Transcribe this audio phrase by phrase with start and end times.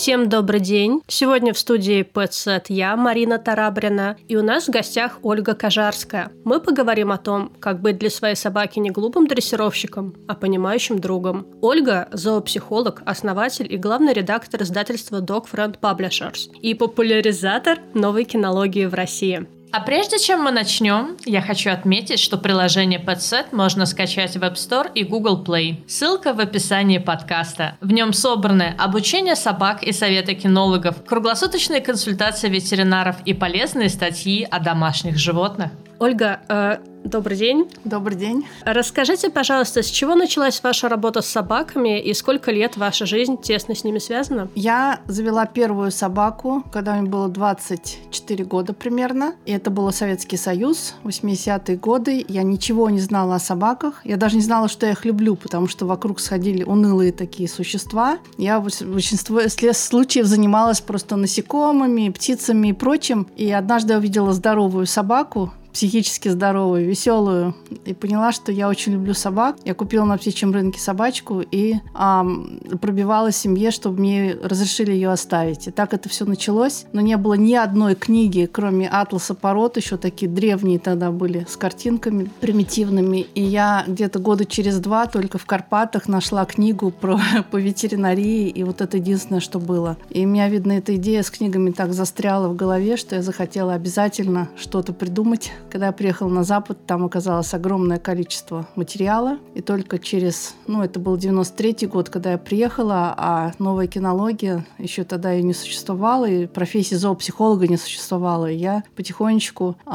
[0.00, 1.02] Всем добрый день.
[1.08, 6.32] Сегодня в студии PetSet я, Марина Тарабрина, и у нас в гостях Ольга Кожарская.
[6.42, 11.46] Мы поговорим о том, как быть для своей собаки не глупым дрессировщиком, а понимающим другом.
[11.60, 18.94] Ольга– зоопсихолог, основатель и главный редактор издательства Dog Friend Publishers и популяризатор новой кинологии в
[18.94, 19.46] России.
[19.72, 24.54] А прежде чем мы начнем, я хочу отметить, что приложение PetSet можно скачать в App
[24.54, 25.76] Store и Google Play.
[25.86, 27.76] Ссылка в описании подкаста.
[27.80, 34.58] В нем собраны обучение собак и советы кинологов, круглосуточные консультации ветеринаров и полезные статьи о
[34.58, 35.70] домашних животных.
[36.00, 37.68] Ольга, э, добрый день.
[37.84, 38.46] Добрый день.
[38.64, 43.74] Расскажите, пожалуйста, с чего началась ваша работа с собаками и сколько лет ваша жизнь тесно
[43.74, 44.48] с ними связана?
[44.54, 49.34] Я завела первую собаку, когда мне было 24 года примерно.
[49.44, 52.24] И это был Советский Союз, 80-е годы.
[52.26, 54.00] Я ничего не знала о собаках.
[54.06, 58.20] Я даже не знала, что я их люблю, потому что вокруг сходили унылые такие существа.
[58.38, 63.26] Я в большинстве случаев занималась просто насекомыми, птицами и прочим.
[63.36, 67.54] И однажды я увидела здоровую собаку, психически здоровую, веселую,
[67.84, 69.56] и поняла, что я очень люблю собак.
[69.64, 75.68] Я купила на птичьем рынке собачку и эм, пробивала семье, чтобы мне разрешили ее оставить.
[75.68, 76.86] И так это все началось.
[76.92, 81.56] Но не было ни одной книги, кроме «Атласа пород», еще такие древние тогда были, с
[81.56, 83.26] картинками примитивными.
[83.34, 87.18] И я где-то года через два только в Карпатах нашла книгу про,
[87.50, 89.96] по ветеринарии, и вот это единственное, что было.
[90.10, 93.74] И у меня, видно, эта идея с книгами так застряла в голове, что я захотела
[93.74, 99.38] обязательно что-то придумать когда я приехала на Запад, там оказалось огромное количество материала.
[99.54, 105.04] И только через, ну, это был 93-й год, когда я приехала, а новая кинология еще
[105.04, 108.50] тогда и не существовала, и профессия зоопсихолога не существовала.
[108.50, 109.90] И я потихонечку э,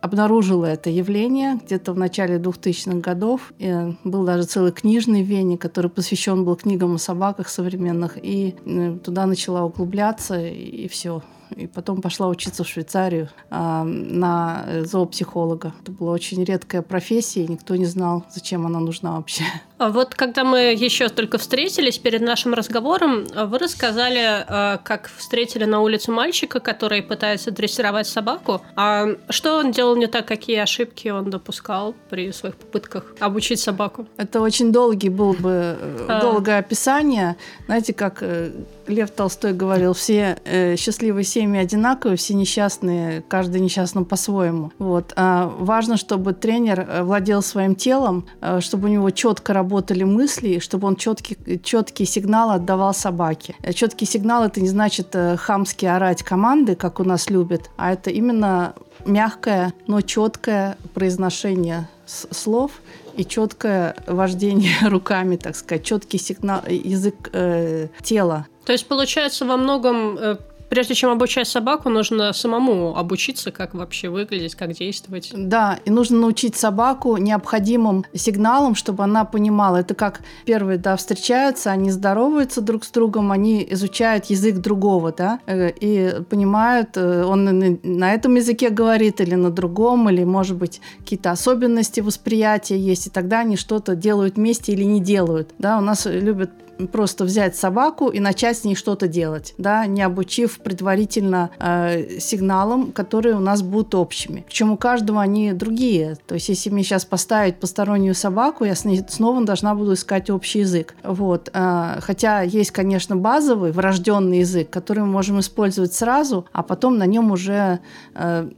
[0.00, 3.52] обнаружила это явление где-то в начале 2000-х годов.
[3.58, 3.72] И
[4.04, 8.18] был даже целый книжный вене, который посвящен был книгам о собаках современных.
[8.22, 11.22] И э, туда начала углубляться, и, и все
[11.56, 15.72] и потом пошла учиться в Швейцарию э, на зоопсихолога.
[15.82, 19.44] Это была очень редкая профессия, и никто не знал, зачем она нужна вообще.
[19.84, 25.66] А вот когда мы еще только встретились перед нашим разговором, вы рассказали, э, как встретили
[25.66, 28.62] на улице мальчика, который пытается дрессировать собаку.
[28.76, 34.06] А что он делал не так, какие ошибки он допускал при своих попытках обучить собаку?
[34.16, 36.20] Это очень долгий был бы э, а...
[36.22, 37.36] долгое описание.
[37.66, 38.52] Знаете, как э,
[38.86, 44.72] Лев Толстой говорил, все э, счастливые семьи одинаковые, все несчастные, каждый несчастным по-своему.
[44.78, 45.12] Вот.
[45.16, 48.26] А важно, чтобы тренер владел своим телом,
[48.60, 53.56] чтобы у него четко работало работали мысли, чтобы он четкий, четкий сигнал отдавал собаке.
[53.74, 58.10] Четкий сигнал это не значит э, хамски орать команды, как у нас любят, а это
[58.10, 58.74] именно
[59.04, 62.70] мягкое, но четкое произношение слов
[63.16, 68.46] и четкое вождение руками, так сказать, четкий сигнал, язык э, тела.
[68.64, 70.36] То есть, получается, во многом э,
[70.68, 75.30] прежде чем обучать собаку, нужно самому обучиться, как вообще выглядеть, как действовать.
[75.34, 79.78] Да, и нужно научить собаку необходимым сигналам, чтобы она понимала.
[79.78, 85.40] Это как первые, да, встречаются, они здороваются друг с другом, они изучают язык другого, да,
[85.46, 90.80] э, и понимают, э, он на этом языке говорит или на другом, или, может быть,
[90.98, 95.50] какие-то особенности восприятия есть, и тогда они что-то делают вместе или не делают.
[95.58, 96.50] Да, у нас любят
[96.86, 102.92] просто взять собаку и начать с ней что-то делать, да, не обучив предварительно э, сигналам,
[102.92, 104.44] которые у нас будут общими.
[104.46, 106.16] Причем у каждого они другие.
[106.26, 110.30] То есть, если мне сейчас поставить постороннюю собаку, я с ней снова должна буду искать
[110.30, 110.94] общий язык.
[111.02, 111.50] Вот.
[111.52, 117.06] Э, хотя есть, конечно, базовый врожденный язык, который мы можем использовать сразу, а потом на
[117.06, 117.80] нем уже
[118.14, 118.48] э,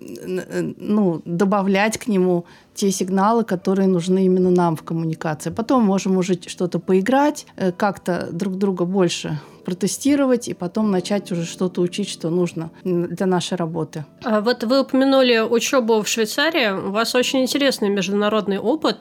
[0.78, 2.44] ну, добавлять к нему
[2.76, 5.50] те сигналы, которые нужны именно нам в коммуникации.
[5.50, 11.44] Потом можем уже что-то поиграть, э, как-то друг друга больше протестировать и потом начать уже
[11.44, 14.04] что-то учить, что нужно для нашей работы.
[14.22, 16.70] А вот вы упомянули учебу в Швейцарии.
[16.70, 18.98] У вас очень интересный международный опыт.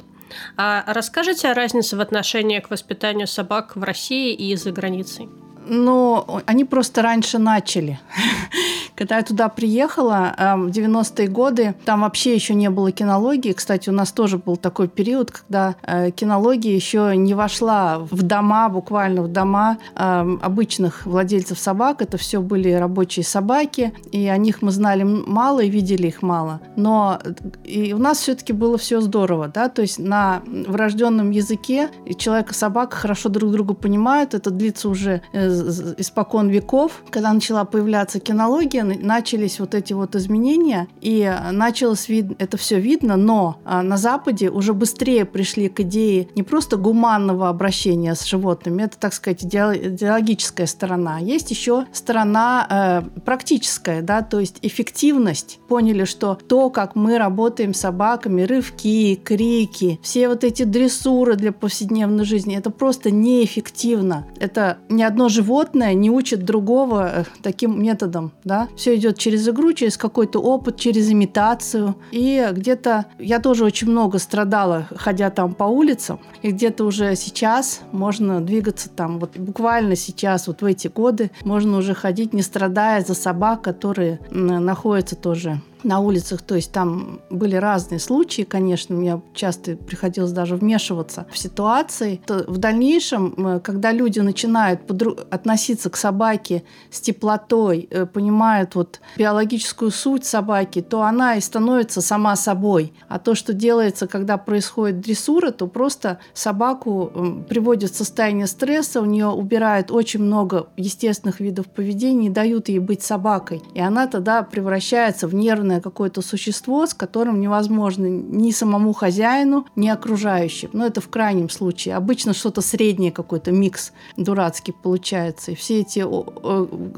[0.58, 5.30] А расскажите о разнице в отношении к воспитанию собак в России и за границей?
[5.68, 8.00] Ну, они просто раньше начали.
[8.96, 13.52] Когда я туда приехала эм, в 90-е годы, там вообще еще не было кинологии.
[13.52, 18.70] Кстати, у нас тоже был такой период, когда э, кинология еще не вошла в дома,
[18.70, 22.02] буквально в дома эм, обычных владельцев собак.
[22.02, 26.62] Это все были рабочие собаки, и о них мы знали мало и видели их мало.
[26.78, 27.20] Но
[27.66, 32.54] и у нас все-таки было все здорово, да, то есть на врожденном языке человек и
[32.54, 34.34] собака хорошо друг друга понимают.
[34.34, 35.50] Это длится уже э,
[35.98, 37.04] испокон веков.
[37.10, 42.36] Когда начала появляться кинология, начались вот эти вот изменения, и началось вид...
[42.40, 47.50] это все видно, но а, на Западе уже быстрее пришли к идее не просто гуманного
[47.50, 51.20] обращения с животными, это, так сказать, идеологическая сторона.
[51.20, 55.60] Есть еще сторона э, практическая, да, то есть эффективность.
[55.68, 61.52] Поняли, что то, как мы работаем с собаками, рывки, крики, все вот эти дрессуры для
[61.52, 64.26] повседневной жизни, это просто неэффективно.
[64.40, 65.45] Это ни одно животное
[65.94, 68.68] не учит другого э, таким методом, да.
[68.76, 71.96] Все идет через игру, через какой-то опыт, через имитацию.
[72.12, 77.82] И где-то я тоже очень много страдала, ходя там по улицам, и где-то уже сейчас
[77.92, 83.02] можно двигаться там, вот буквально сейчас, вот в эти годы, можно уже ходить, не страдая
[83.02, 89.22] за собак, которые находятся тоже на улицах, то есть там были разные случаи, конечно, мне
[89.34, 92.22] часто приходилось даже вмешиваться в ситуации.
[92.26, 94.82] То в дальнейшем, когда люди начинают
[95.30, 102.02] относиться к собаке с теплотой, э, понимают вот биологическую суть собаки, то она и становится
[102.02, 102.94] сама собой.
[103.08, 109.06] А то, что делается, когда происходит дрессура, то просто собаку приводят в состояние стресса, у
[109.06, 113.62] нее убирают очень много естественных видов поведения и дают ей быть собакой.
[113.74, 119.66] И она тогда превращается в нервное огромное какое-то существо, с которым невозможно ни самому хозяину,
[119.76, 120.70] ни окружающим.
[120.74, 121.96] Но это в крайнем случае.
[121.96, 125.52] Обычно что-то среднее, какой-то микс дурацкий получается.
[125.52, 126.06] И все эти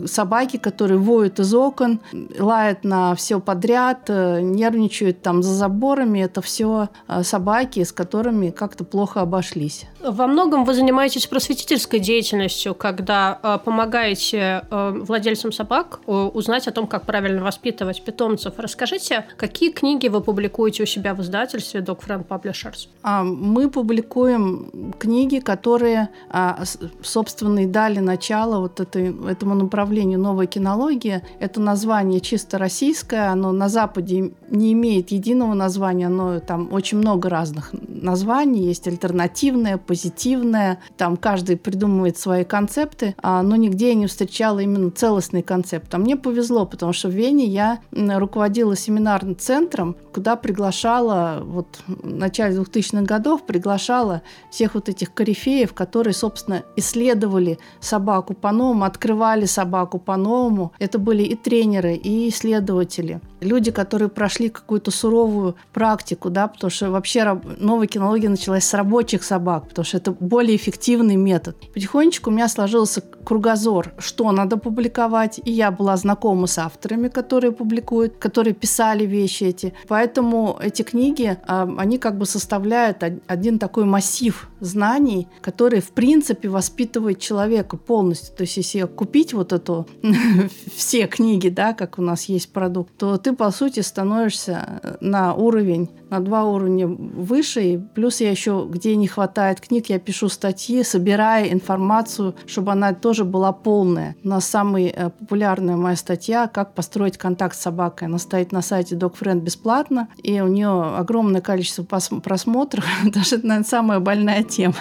[0.07, 1.99] собаки, которые воют из окон,
[2.39, 8.51] лают на все подряд, э, нервничают там за заборами, это все э, собаки, с которыми
[8.51, 9.85] как-то плохо обошлись.
[10.03, 17.05] Во многом вы занимаетесь просветительской деятельностью, когда э, помогаете владельцам собак узнать о том, как
[17.05, 18.59] правильно воспитывать питомцев.
[18.67, 22.89] Расскажите, какие книги вы публикуете у себя в издательстве Dog Friend Publishers?
[23.23, 26.65] Мы публикуем книги, которые, а,
[27.01, 31.21] собственно, и дали начало вот этой, этому направлению новой кинологии.
[31.39, 37.29] Это название чисто российское, оно на Западе не имеет единого названия, но там очень много
[37.29, 38.65] разных названий.
[38.65, 44.91] Есть альтернативное, позитивное, там каждый придумывает свои концепты, а, но нигде я не встречала именно
[44.91, 45.93] целостный концепт.
[45.93, 51.67] А мне повезло, потому что в Вене я руководила руководила семинарным центром, куда приглашала, вот
[51.87, 54.21] в начале 2000-х годов приглашала
[54.51, 60.71] всех вот этих корифеев, которые, собственно, исследовали собаку по-новому, открывали собаку по-новому.
[60.79, 63.21] Это были и тренеры, и исследователи.
[63.41, 69.23] Люди, которые прошли какую-то суровую практику, да, потому что вообще новая кинология началась с рабочих
[69.23, 71.55] собак, потому что это более эффективный метод.
[71.73, 77.51] Потихонечку у меня сложился кругозор, что надо публиковать, и я была знакома с авторами, которые
[77.51, 79.73] публикуют, которые которые писали вещи эти.
[79.87, 86.49] Поэтому эти книги, а, они как бы составляют один такой массив знаний, который, в принципе,
[86.49, 88.35] воспитывает человека полностью.
[88.35, 89.87] То есть, если купить вот эту
[90.75, 95.89] все книги, да, как у нас есть продукт, то ты, по сути, становишься на уровень,
[96.09, 97.61] на два уровня выше.
[97.61, 102.93] И плюс я еще, где не хватает книг, я пишу статьи, собирая информацию, чтобы она
[102.93, 104.15] тоже была полная.
[104.23, 108.07] У нас самая э, популярная моя статья «Как построить контакт с собакой».
[108.07, 112.85] Она стоит на сайте DocFriend бесплатно, и у нее огромное количество просмотров.
[113.03, 114.75] Даже наверное, самая больная тема.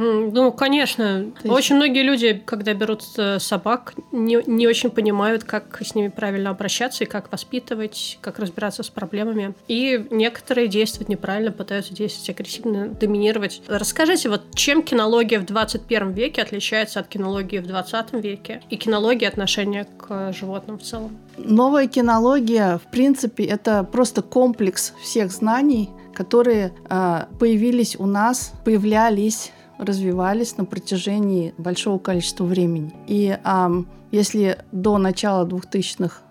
[0.00, 1.26] Ну, конечно.
[1.42, 1.52] есть...
[1.52, 3.02] Очень многие люди, когда берут
[3.38, 8.84] собак, не, не очень понимают, как с ними правильно обращаться и как воспитывать, как разбираться
[8.84, 9.54] с проблемами.
[9.66, 13.60] И некоторые действуют неправильно, пытаются действовать агрессивно, доминировать.
[13.66, 19.26] Расскажите, вот чем кинология в 21 веке отличается от кинологии в 20 веке и кинологии
[19.26, 21.18] отношения к животным в целом?
[21.38, 29.52] Новая кинология, в принципе, это просто комплекс всех знаний, которые э, появились у нас, появлялись
[29.78, 32.92] развивались на протяжении большого количества времени.
[33.06, 33.70] И а,
[34.10, 36.22] если до начала 2000-х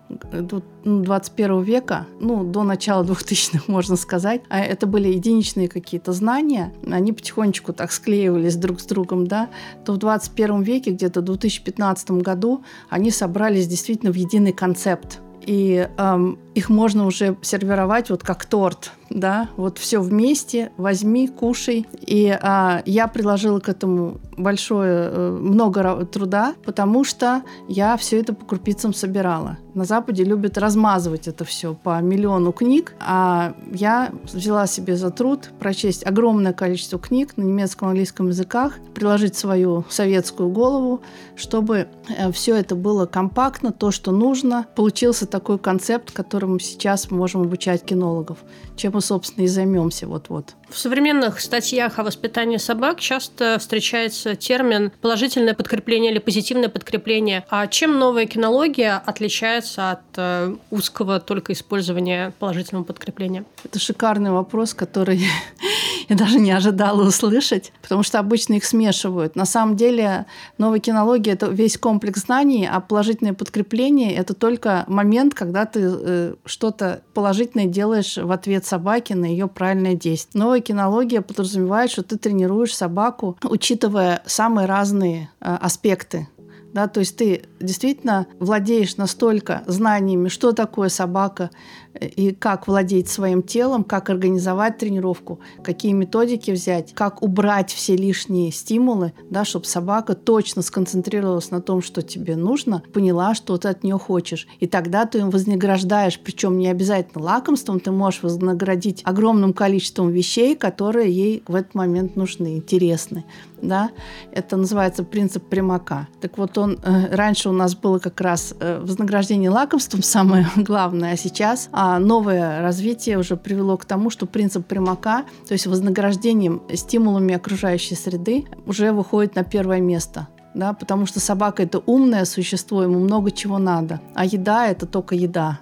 [0.84, 6.72] 21 ну, века, ну, до начала 2000-х, можно сказать, а это были единичные какие-то знания,
[6.90, 9.48] они потихонечку так склеивались друг с другом, да,
[9.84, 15.20] то в 21 веке, где-то в 2015 году, они собрались действительно в единый концепт.
[15.42, 21.86] И эм, их можно уже сервировать вот как торт, да, вот все вместе, возьми, кушай.
[22.00, 28.32] И а, я приложила к этому большое, э, много труда, потому что я все это
[28.32, 29.58] по крупицам собирала.
[29.74, 35.50] На Западе любят размазывать это все по миллиону книг, а я взяла себе за труд
[35.58, 41.00] прочесть огромное количество книг на немецком, английском языках, приложить свою советскую голову,
[41.36, 44.66] чтобы э, все это было компактно, то, что нужно.
[44.74, 48.38] Получился такой концепт, которым сейчас мы можем обучать кинологов.
[48.76, 50.56] Чем мы, собственно, и займемся вот-вот.
[50.70, 57.44] В современных статьях о воспитании собак часто встречается термин положительное подкрепление или позитивное подкрепление.
[57.48, 63.44] А чем новая кинология отличается от э, узкого только использования положительного подкрепления?
[63.62, 65.20] Это шикарный вопрос, который
[66.08, 69.36] я даже не ожидала услышать, потому что обычно их смешивают.
[69.36, 75.34] На самом деле новая кинология– это весь комплекс знаний, а положительное подкрепление– это только момент,
[75.34, 80.42] когда ты э, что-то положительное делаешь в ответ собаке на ее правильное действие.
[80.42, 86.28] Новая кинология подразумевает, что ты тренируешь собаку, учитывая самые разные э, аспекты
[86.72, 91.50] да, то есть ты действительно владеешь настолько знаниями, что такое собака,
[91.94, 98.52] и как владеть своим телом, как организовать тренировку, какие методики взять, как убрать все лишние
[98.52, 103.82] стимулы, да, чтобы собака точно сконцентрировалась на том, что тебе нужно, поняла, что ты от
[103.82, 104.46] нее хочешь.
[104.60, 110.54] И тогда ты им вознаграждаешь, причем не обязательно лакомством, ты можешь вознаградить огромным количеством вещей,
[110.56, 113.24] которые ей в этот момент нужны, интересны.
[113.60, 113.90] Да?
[114.32, 116.08] Это называется принцип примака.
[116.20, 121.14] Так вот, он э, раньше у нас было как раз э, вознаграждение лакомством самое главное,
[121.14, 126.60] а сейчас а новое развитие уже привело к тому, что принцип примака, то есть вознаграждением
[126.74, 130.26] стимулами окружающей среды, уже выходит на первое место.
[130.54, 135.14] Да, потому что собака это умное существо, ему много чего надо, а еда это только
[135.14, 135.60] еда.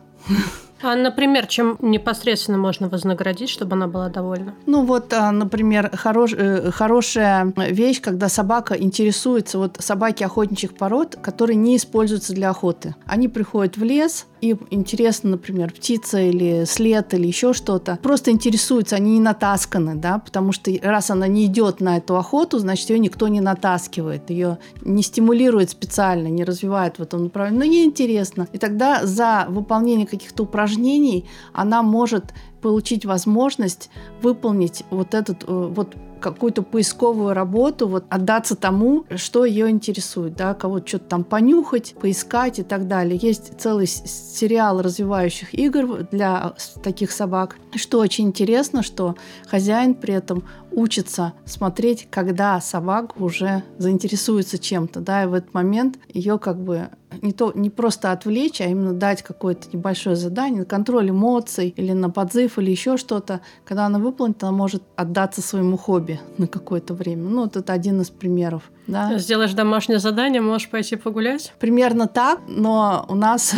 [0.83, 4.55] А, например, чем непосредственно можно вознаградить, чтобы она была довольна?
[4.67, 11.17] Ну вот, а, например, хорош, э, хорошая вещь, когда собака интересуется, вот собаки охотничьих пород,
[11.23, 12.95] которые не используются для охоты.
[13.07, 17.99] Они приходят в лес, им интересно, например, птица или след или еще что-то.
[18.03, 22.59] Просто интересуются, они не натасканы, да, потому что раз она не идет на эту охоту,
[22.59, 27.59] значит, ее никто не натаскивает, ее не стимулирует специально, не развивает в этом направлении.
[27.59, 28.49] Но ей интересно.
[28.53, 33.91] И тогда за выполнение каких-то упражнений она может получить возможность
[34.23, 40.55] выполнить вот этот э, вот какую-то поисковую работу, вот отдаться тому, что ее интересует, да,
[40.55, 43.19] кого-то что-то там понюхать, поискать и так далее.
[43.21, 47.57] Есть целый сериал развивающих игр для таких собак.
[47.75, 50.45] Что очень интересно, что хозяин при этом
[50.77, 56.91] учится смотреть, когда собака уже заинтересуется чем-то, да, и в этот момент ее как бы
[57.23, 61.93] не, то, не просто отвлечь, а именно дать какое-то небольшое задание, на контроль эмоций или
[61.93, 63.41] на подзыв или еще что-то.
[63.65, 67.29] Когда она выполнит, она может отдаться своему хобби на какое-то время.
[67.29, 68.71] Ну, вот это один из примеров.
[68.87, 69.19] Да.
[69.19, 71.55] Сделаешь домашнее задание, можешь пойти погулять?
[71.59, 73.55] Примерно так, но у нас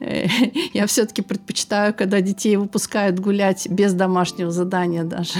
[0.72, 5.34] я все-таки предпочитаю, когда детей выпускают гулять без домашнего задания даже.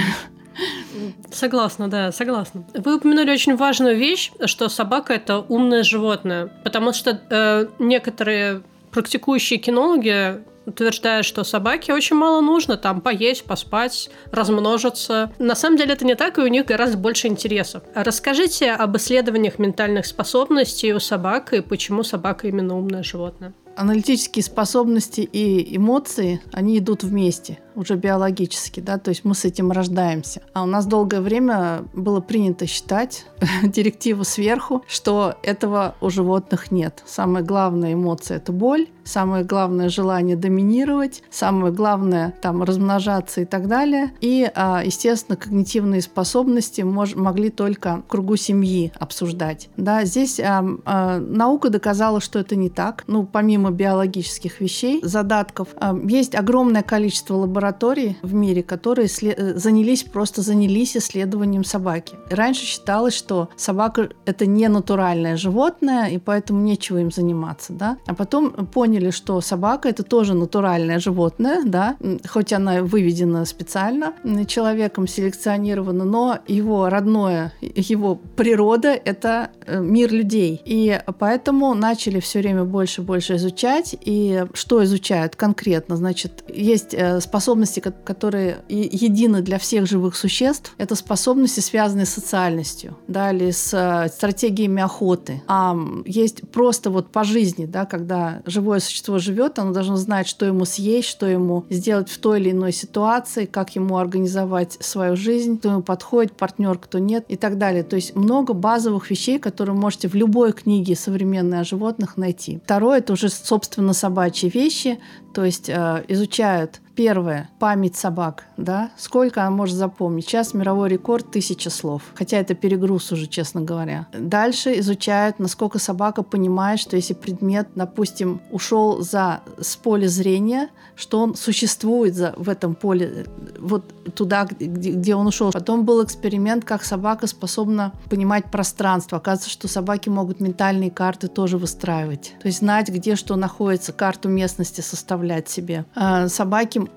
[1.30, 2.64] Согласна, да, согласна.
[2.74, 9.58] Вы упомянули очень важную вещь, что собака это умное животное, потому что э, некоторые практикующие
[9.58, 15.32] кинологи утверждают, что собаке очень мало нужно там поесть, поспать, размножиться.
[15.38, 17.82] На самом деле это не так, и у них гораздо больше интересов.
[17.94, 23.54] Расскажите об исследованиях ментальных способностей у собак и почему собака именно умное животное.
[23.76, 29.70] Аналитические способности и эмоции, они идут вместе уже биологически, да, то есть мы с этим
[29.70, 30.42] рождаемся.
[30.52, 33.26] А у нас долгое время было принято считать
[33.62, 37.02] директиву сверху, что этого у животных нет.
[37.06, 43.68] Самая главная эмоция– это боль, самое главное желание доминировать, самое главное там размножаться и так
[43.68, 44.12] далее.
[44.20, 49.68] И, а, естественно, когнитивные способности мож, могли только в кругу семьи обсуждать.
[49.76, 53.04] Да, здесь а, а, наука доказала, что это не так.
[53.06, 59.54] Ну, помимо биологических вещей, задатков, а, есть огромное количество лабораторий, лабораторий в мире, которые э,
[59.58, 62.14] занялись, просто занялись исследованием собаки.
[62.30, 67.72] Раньше считалось, что собака– это не натуральное животное, и поэтому нечего им заниматься.
[67.72, 67.96] Да?
[68.06, 71.96] А потом поняли, что собака– это тоже натуральное животное, да?
[72.28, 74.12] хоть она выведена специально,
[74.46, 80.60] человеком селекционирована, но его родное, его природа– это э, мир людей.
[80.64, 83.96] И поэтому начали все время больше и больше изучать.
[84.06, 85.96] И что изучают конкретно?
[85.96, 92.10] Значит, есть э, способность способности, которые едины для всех живых существ, это способности, связанные с
[92.10, 95.42] социальностью, да, или с э, стратегиями охоты.
[95.46, 100.44] А есть просто вот по жизни, да, когда живое существо живет, оно должно знать, что
[100.46, 105.58] ему съесть, что ему сделать в той или иной ситуации, как ему организовать свою жизнь,
[105.58, 107.82] кто ему подходит, партнер, кто нет и так далее.
[107.82, 112.60] То есть много базовых вещей, которые можете в любой книге современной о животных найти.
[112.64, 114.98] Второе– это уже, собственно, собачьи вещи,
[115.34, 120.26] то есть э, изучают первое, память собак, да, сколько она может запомнить.
[120.26, 124.06] Сейчас мировой рекорд тысяча слов, хотя это перегруз уже, честно говоря.
[124.12, 131.20] Дальше изучают, насколько собака понимает, что если предмет, допустим, ушел за с поля зрения, что
[131.20, 133.26] он существует за, в этом поле,
[133.58, 133.84] вот
[134.14, 135.52] туда, где, где он ушел.
[135.52, 139.18] Потом был эксперимент, как собака способна понимать пространство.
[139.18, 142.34] Оказывается, что собаки могут ментальные карты тоже выстраивать.
[142.40, 145.84] То есть знать, где что находится, карту местности составлять себе.
[145.94, 146.28] А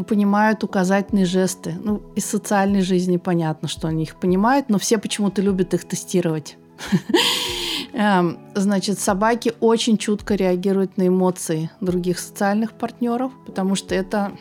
[0.08, 1.76] понимают указательные жесты.
[1.84, 6.58] Ну, из социальной жизни понятно, что они их понимают, но все почему-то любят их тестировать.
[7.94, 14.32] Эм, значит, собаки очень чутко реагируют на эмоции других социальных партнеров, потому что это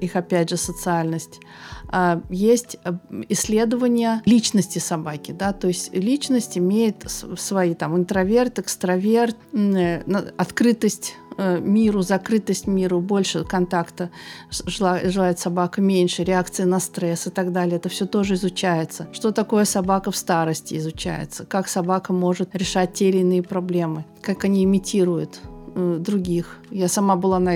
[0.00, 1.40] их, опять же, социальность.
[1.88, 2.92] А, есть э,
[3.28, 10.02] исследования личности собаки, да, то есть личность имеет свои там интроверт, экстраверт, э,
[10.36, 14.10] открытость миру, закрытость миру, больше контакта
[14.50, 17.76] желает собака, меньше, реакции на стресс и так далее.
[17.76, 19.08] Это все тоже изучается.
[19.12, 24.44] Что такое собака в старости изучается, как собака может решать те или иные проблемы, как
[24.44, 25.40] они имитируют
[25.74, 27.54] других я сама была на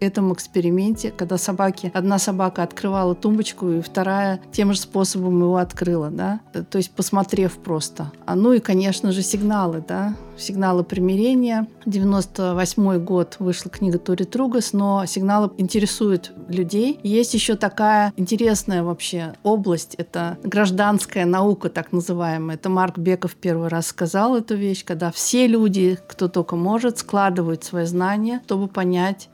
[0.00, 6.10] этом эксперименте, когда собаки, одна собака открывала тумбочку, и вторая тем же способом его открыла,
[6.10, 8.10] да, то есть посмотрев просто.
[8.24, 11.68] А ну и, конечно же, сигналы, да, сигналы примирения.
[11.86, 16.98] 98 год вышла книга Тори Тругас, но сигналы интересуют людей.
[17.02, 22.56] Есть еще такая интересная вообще область, это гражданская наука, так называемая.
[22.56, 27.53] Это Марк Беков первый раз сказал эту вещь, когда все люди, кто только может, складывают
[27.62, 29.28] свои знания, чтобы понять,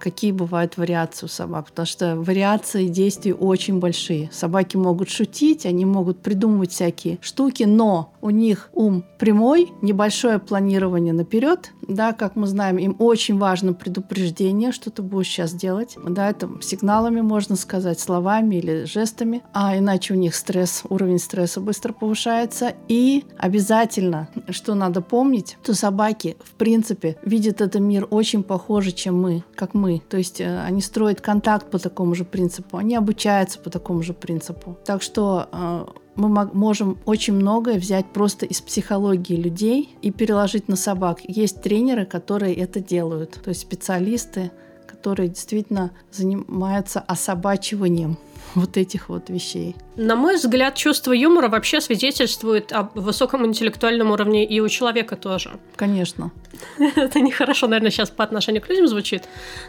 [0.00, 1.66] какие бывают вариации у собак.
[1.66, 4.30] Потому что вариации действий очень большие.
[4.32, 11.12] Собаки могут шутить, они могут придумывать всякие штуки, но у них ум прямой, небольшое планирование
[11.12, 11.72] наперед.
[11.86, 15.96] Да, как мы знаем, им очень важно предупреждение, что ты будешь сейчас делать.
[16.08, 19.42] Да, это сигналами можно сказать, словами или жестами.
[19.52, 22.74] А иначе у них стресс, уровень стресса быстро повышается.
[22.88, 28.92] И обязательно, что надо помнить, то собаки, в принципе, видят этот мир очень похож похожи,
[28.92, 30.02] чем мы, как мы.
[30.08, 34.12] То есть э, они строят контакт по такому же принципу, они обучаются по такому же
[34.12, 34.76] принципу.
[34.84, 40.76] Так что э, мы можем очень многое взять просто из психологии людей и переложить на
[40.76, 41.20] собак.
[41.24, 44.50] Есть тренеры, которые это делают, то есть специалисты,
[44.86, 48.16] которые действительно занимаются особачиванием
[48.54, 49.76] вот этих вот вещей.
[49.96, 55.58] На мой взгляд, чувство юмора вообще свидетельствует о высоком интеллектуальном уровне и у человека тоже.
[55.76, 56.32] Конечно.
[56.96, 59.24] Это нехорошо, наверное, сейчас по отношению к людям звучит.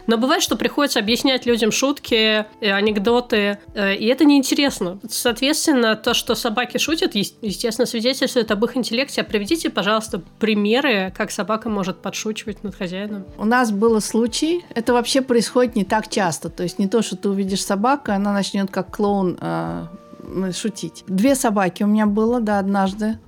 [0.06, 4.98] Но бывает, что приходится объяснять людям шутки, э, анекдоты, э, и это неинтересно.
[5.08, 9.22] Соответственно, то, что собаки шутят, естественно, свидетельствует об их интеллекте.
[9.22, 13.24] А приведите, пожалуйста, примеры, как собака может подшучивать над хозяином.
[13.38, 16.50] У нас был случай, это вообще происходит не так часто.
[16.50, 19.86] То есть не то, что ты увидишь собаку, она начнет как клоун э,
[20.52, 21.04] шутить.
[21.06, 23.18] Две собаки у меня было, да, однажды.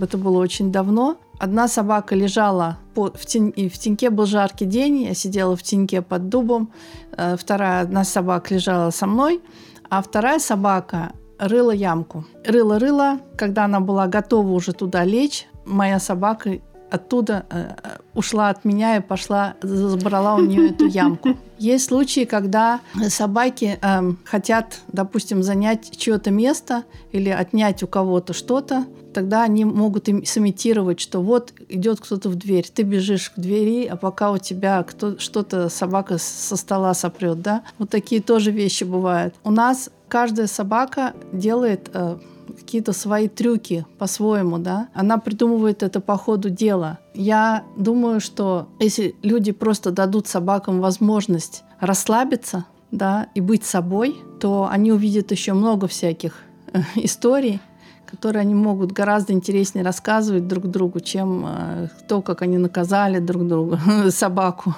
[0.00, 1.16] Это было очень давно.
[1.38, 6.00] Одна собака лежала под, в, тень, в теньке был жаркий день, я сидела в теньке
[6.00, 6.70] под дубом.
[7.16, 9.42] Э, вторая, одна собака лежала со мной,
[9.90, 12.24] а вторая собака рыла ямку.
[12.44, 16.58] Рыла-рыла, когда она была готова уже туда лечь, моя собака
[16.90, 17.74] оттуда э,
[18.14, 21.36] ушла от меня и пошла, забрала у нее эту ямку.
[21.58, 28.86] Есть случаи, когда собаки э, хотят, допустим, занять чье-то место или отнять у кого-то что-то,
[29.12, 33.86] тогда они могут им сымитировать, что вот идет кто-то в дверь, ты бежишь к двери,
[33.86, 37.62] а пока у тебя кто, что-то собака со стола сопрет, да?
[37.78, 39.34] Вот такие тоже вещи бывают.
[39.44, 42.18] У нас каждая собака делает э,
[42.54, 46.98] какие-то свои трюки по-своему, да, она придумывает это по ходу дела.
[47.14, 54.68] Я думаю, что если люди просто дадут собакам возможность расслабиться, да, и быть собой, то
[54.70, 56.34] они увидят еще много всяких
[56.72, 57.60] э, историй,
[58.06, 63.46] которые они могут гораздо интереснее рассказывать друг другу, чем э, то, как они наказали друг
[63.48, 64.74] друга, собаку,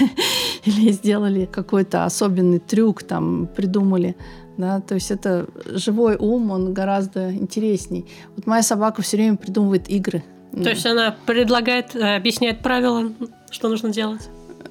[0.64, 4.16] или сделали какой-то особенный трюк, там, придумали
[4.60, 8.06] да, то есть это живой ум, он гораздо интересней.
[8.36, 10.22] Вот моя собака все время придумывает игры.
[10.52, 13.12] То есть она предлагает, э, объясняет правила,
[13.50, 14.28] что нужно делать?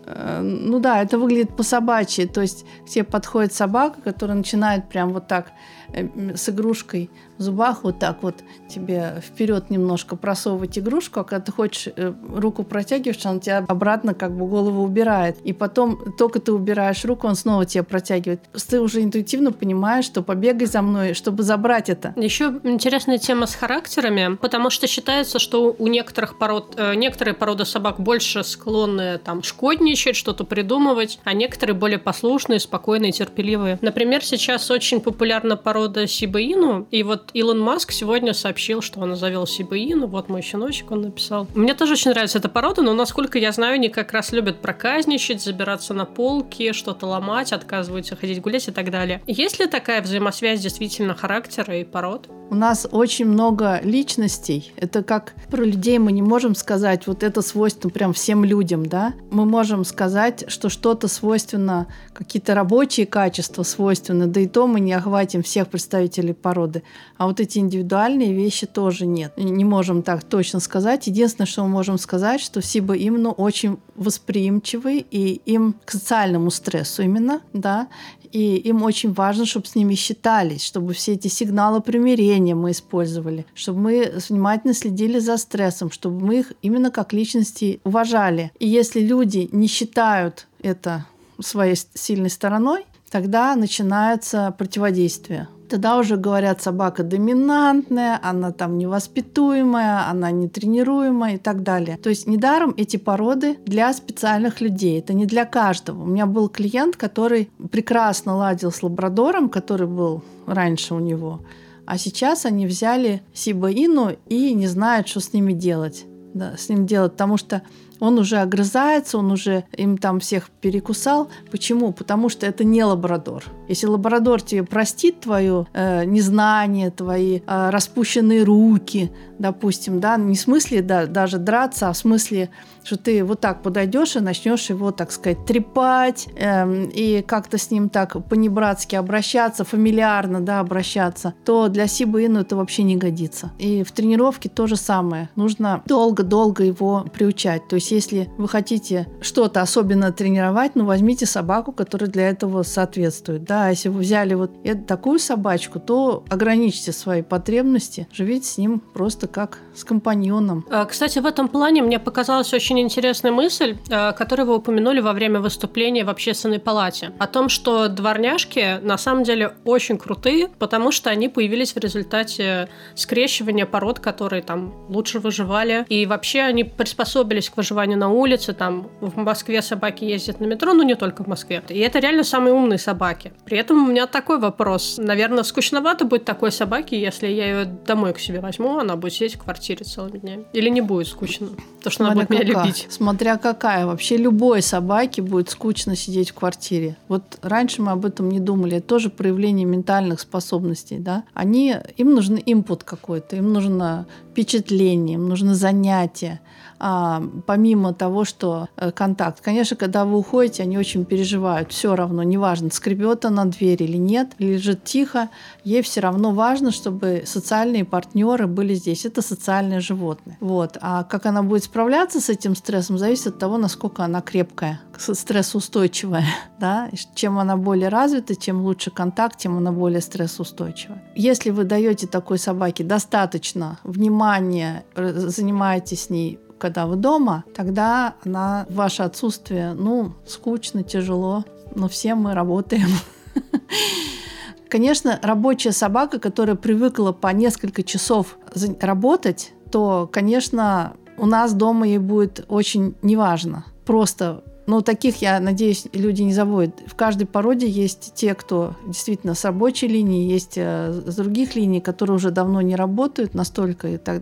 [0.10, 2.26] Э, ну да, это выглядит по-собачьи.
[2.26, 5.52] То есть к тебе подходит собака, которая начинает прям вот так
[5.94, 8.36] э, с игрушкой в зубах вот так вот
[8.68, 14.14] тебе вперед немножко просовывать игрушку, а когда ты хочешь э, руку протягиваешь, он тебя обратно
[14.14, 15.38] как бы голову убирает.
[15.44, 18.42] И потом только ты убираешь руку, он снова тебя протягивает.
[18.70, 22.14] Ты уже интуитивно понимаешь, что побегай за мной, чтобы забрать это.
[22.18, 28.00] Еще интересная тема с характерами, потому что считается, что у некоторых пород, некоторые породы собак
[28.00, 33.78] больше склонны там шкодничать, умничать, что-то придумывать, а некоторые более послушные, спокойные, терпеливые.
[33.82, 39.46] Например, сейчас очень популярна порода Сибаину, и вот Илон Маск сегодня сообщил, что он завел
[39.46, 41.48] Сибаину, вот мой щеночек он написал.
[41.56, 45.42] Мне тоже очень нравится эта порода, но, насколько я знаю, они как раз любят проказничать,
[45.42, 49.22] забираться на полки, что-то ломать, отказываются ходить гулять и так далее.
[49.28, 52.30] Есть ли такая взаимосвязь действительно характера и пород?
[52.52, 54.72] У нас очень много личностей.
[54.76, 59.14] Это как про людей мы не можем сказать, вот это свойственно прям всем людям, да?
[59.30, 64.94] Мы можем сказать, что что-то свойственно, какие-то рабочие качества свойственны, да и то мы не
[64.94, 66.84] охватим всех представителей породы.
[67.18, 69.34] А вот эти индивидуальные вещи тоже нет.
[69.36, 71.08] Не можем так точно сказать.
[71.08, 77.04] Единственное, что мы можем сказать, что сиба именно очень восприимчивы и им к социальному стрессу
[77.04, 77.88] именно, да,
[78.32, 83.46] и им очень важно, чтобы с ними считались, чтобы все эти сигналы примирения мы использовали,
[83.54, 88.52] чтобы мы внимательно следили за стрессом, чтобы мы их именно как личности уважали.
[88.60, 91.06] И если люди не считают это
[91.40, 95.48] своей сильной стороной, тогда начинается противодействие.
[95.70, 101.98] Тогда уже говорят, собака доминантная, она там невоспитуемая, она нетренируемая и так далее.
[101.98, 105.00] То есть недаром эти породы для специальных людей.
[105.00, 106.02] Это не для каждого.
[106.02, 111.42] У меня был клиент, который прекрасно ладил с лабрадором, который был раньше у него.
[111.86, 116.06] А сейчас они взяли Сибаину и не знают, что с ними делать.
[116.34, 117.62] Да, с ним делать, потому что
[118.00, 121.30] он уже огрызается, он уже им там всех перекусал.
[121.52, 121.92] Почему?
[121.92, 123.44] Потому что это не лабрадор.
[123.68, 130.40] Если лабрадор тебе простит твое э, незнание, твои э, распущенные руки, допустим, да, не в
[130.40, 132.50] смысле да, даже драться, а в смысле,
[132.84, 137.72] что ты вот так подойдешь и начнешь его, так сказать, трепать э, и как-то с
[137.72, 143.52] ним так по-небратски обращаться, фамильярно, да, обращаться, то для Сибы Ину это вообще не годится.
[143.58, 145.30] И в тренировке то же самое.
[145.36, 147.68] Нужно долго-долго его приучать.
[147.68, 152.64] То есть есть, если вы хотите что-то особенно тренировать, ну, возьмите собаку, которая для этого
[152.64, 153.44] соответствует.
[153.44, 154.52] Да, а если вы взяли вот
[154.88, 160.66] такую собачку, то ограничьте свои потребности, живите с ним просто как с компаньоном.
[160.70, 165.14] А, кстати, в этом плане мне показалась очень интересная мысль, а, которую вы упомянули во
[165.14, 170.92] время выступления в общественной палате, о том, что дворняжки на самом деле очень крутые, потому
[170.92, 177.50] что они появились в результате скрещивания пород, которые там лучше выживали, и вообще они приспособились
[177.50, 181.28] к выживанию на улице, там в Москве собаки ездят на метро, но не только в
[181.28, 181.64] Москве.
[181.70, 183.32] И это реально самые умные собаки.
[183.46, 184.96] При этом у меня такой вопрос.
[184.98, 189.36] Наверное, скучновато будет такой собаке, если я ее домой к себе возьму, она будет сидеть
[189.36, 190.46] в квартире целыми днями.
[190.54, 191.50] Или не будет скучно,
[191.82, 192.46] то что Смотря она будет какая.
[192.46, 192.88] меня любить.
[192.90, 193.86] Смотря какая.
[193.86, 196.98] Вообще любой собаке будет скучно сидеть в квартире.
[197.08, 198.78] Вот раньше мы об этом не думали.
[198.78, 201.24] Это тоже проявление ментальных способностей, да.
[201.34, 206.42] Они, им нужен импут какой-то, им нужно впечатление, им нужно занятие
[206.80, 209.42] а, помимо того, что э, контакт.
[209.42, 211.72] Конечно, когда вы уходите, они очень переживают.
[211.72, 215.30] Все равно, неважно, скребет она дверь или нет, лежит тихо,
[215.66, 219.06] ей все равно важно, чтобы социальные партнеры были здесь.
[219.06, 220.38] Это социальное животное.
[220.40, 220.78] Вот.
[220.82, 226.26] А как она будет справляться с этим стрессом, зависит от того, насколько она крепкая, стрессоустойчивая.
[226.60, 226.90] Да?
[227.16, 231.02] Чем она более развита, чем лучше контакт, тем она более стрессоустойчивая.
[231.16, 238.16] Если вы даете такой собаке достаточно внимания, э, занимаетесь с ней когда вы дома, тогда
[238.24, 241.46] она, ваше отсутствие, ну, скучно, тяжело,
[241.76, 242.90] но все мы работаем.
[244.70, 248.38] Конечно, рабочая собака, которая привыкла по несколько часов
[248.80, 253.66] работать, то, конечно, у нас дома ей будет очень неважно.
[253.86, 256.76] Просто но таких, я надеюсь, люди не заводят.
[256.86, 261.82] В каждой породе есть те, кто действительно с рабочей линии, есть э, с других линий,
[261.82, 264.22] которые уже давно не работают настолько, и так,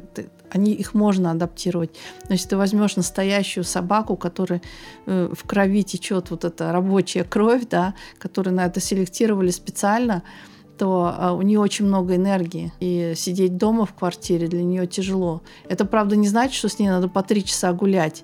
[0.51, 1.91] они, их можно адаптировать.
[2.27, 4.61] Но если ты возьмешь настоящую собаку, которая
[5.05, 10.23] э, в крови течет вот эта рабочая кровь, да, которую на это селектировали специально,
[10.77, 12.71] то а, у нее очень много энергии.
[12.79, 15.41] И сидеть дома в квартире для нее тяжело.
[15.67, 18.23] Это, правда, не значит, что с ней надо по три часа гулять,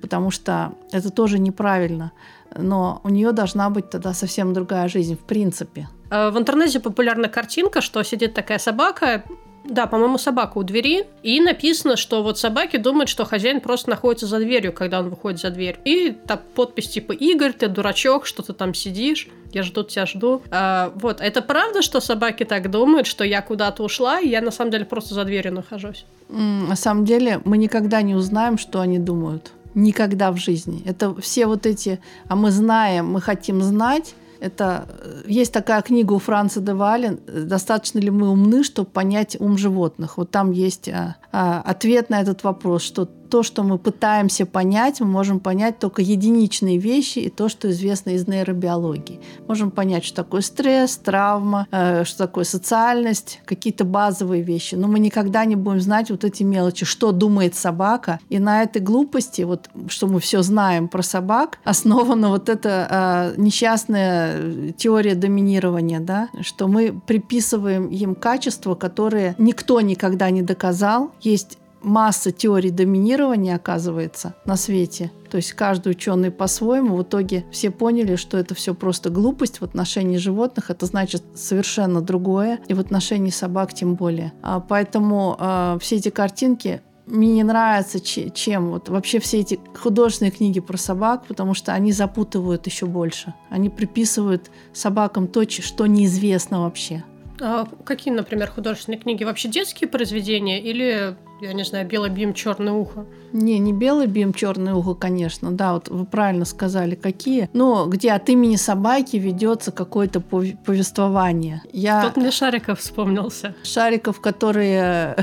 [0.00, 2.12] потому что это тоже неправильно.
[2.56, 5.88] Но у нее должна быть тогда совсем другая жизнь, в принципе.
[6.10, 9.24] Э, в интернете популярна картинка, что сидит такая собака,
[9.68, 11.06] да, по-моему, собака у двери.
[11.22, 15.40] И написано, что вот собаки думают, что хозяин просто находится за дверью, когда он выходит
[15.40, 15.78] за дверь.
[15.84, 20.42] И там подпись типа «Игорь, ты дурачок, что ты там сидишь, я жду тебя, жду».
[20.50, 24.50] А, вот, это правда, что собаки так думают, что я куда-то ушла, и я на
[24.50, 26.04] самом деле просто за дверью нахожусь?
[26.28, 29.52] На самом деле мы никогда не узнаем, что они думают.
[29.74, 30.82] Никогда в жизни.
[30.86, 36.12] Это все вот эти «а мы знаем, мы хотим знать», это э, есть такая книга
[36.12, 40.88] у Франца де Вален «Достаточно ли мы умны, чтобы понять ум животных?» Вот там есть
[40.88, 45.78] а, а, ответ на этот вопрос, что то, что мы пытаемся понять, мы можем понять
[45.78, 49.20] только единичные вещи и то, что известно из нейробиологии.
[49.46, 54.74] Можем понять, что такое стресс, травма, э, что такое социальность, какие-то базовые вещи.
[54.74, 58.20] Но мы никогда не будем знать вот эти мелочи, что думает собака.
[58.28, 63.40] И на этой глупости, вот что мы все знаем про собак, основана вот эта э,
[63.40, 71.12] несчастная теория доминирования, да, что мы приписываем им качества, которые никто никогда не доказал.
[71.20, 75.10] Есть масса теорий доминирования, оказывается, на свете.
[75.30, 76.96] То есть каждый ученый по-своему.
[76.96, 80.70] В итоге все поняли, что это все просто глупость в отношении животных.
[80.70, 82.60] Это значит совершенно другое.
[82.68, 84.32] И в отношении собак тем более.
[84.42, 90.30] А поэтому э, все эти картинки мне не нравятся, чем вот вообще все эти художественные
[90.30, 93.34] книги про собак, потому что они запутывают еще больше.
[93.48, 97.04] Они приписывают собакам то, что неизвестно вообще.
[97.40, 99.24] А какие, например, художественные книги?
[99.24, 103.06] Вообще детские произведения или я не знаю, белый бим, черное ухо.
[103.32, 105.52] Не, не белый бим, черное ухо, конечно.
[105.52, 107.48] Да, вот вы правильно сказали, какие.
[107.52, 111.62] Но где от имени собаки ведется какое-то повествование.
[111.72, 112.02] Я...
[112.02, 113.54] Тут мне Шариков вспомнился.
[113.62, 115.16] Шариков, которые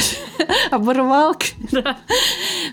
[0.70, 1.34] оборвал.
[1.70, 1.96] Да.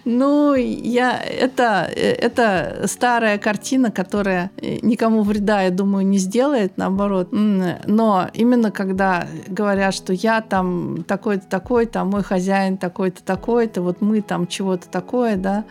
[0.06, 7.30] Ну, я это это старая картина, которая никому вреда, я думаю, не сделает, наоборот.
[7.32, 13.82] Но именно когда говорят, что я там такой-то такой-то, а мой хозяин хозяин такой-то, такой-то,
[13.82, 15.66] вот мы там чего-то такое, да,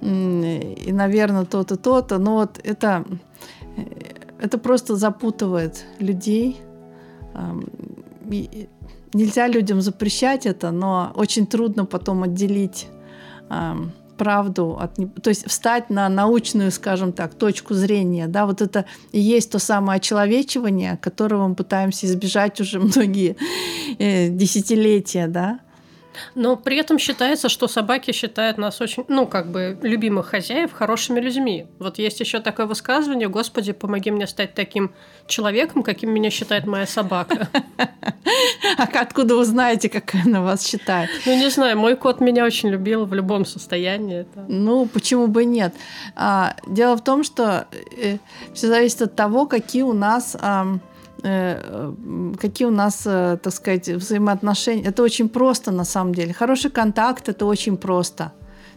[0.00, 3.04] и, наверное, то-то, то-то, но вот это,
[4.38, 6.60] это просто запутывает людей.
[8.30, 8.68] И
[9.14, 12.88] нельзя людям запрещать это, но очень трудно потом отделить
[14.16, 14.94] правду от...
[15.22, 18.26] То есть встать на научную, скажем так, точку зрения.
[18.28, 23.36] Да, вот это и есть то самое очеловечивание, которого мы пытаемся избежать уже многие
[23.98, 25.60] э, десятилетия, да.
[26.34, 31.20] Но при этом считается, что собаки считают нас очень, ну, как бы, любимых хозяев хорошими
[31.20, 31.66] людьми.
[31.78, 34.92] Вот есть еще такое высказывание, Господи, помоги мне стать таким
[35.26, 37.48] человеком, каким меня считает моя собака.
[38.76, 41.10] А откуда вы знаете, как она вас считает?
[41.26, 44.26] Ну, не знаю, мой кот меня очень любил в любом состоянии.
[44.48, 45.74] Ну, почему бы нет?
[46.16, 48.18] А, дело в том, что э,
[48.52, 50.36] все зависит от того, какие у нас
[51.24, 54.84] какие у нас, э, так сказать, взаимоотношения.
[54.84, 56.34] Это очень просто на самом деле.
[56.34, 58.32] Хороший контакт– это очень просто.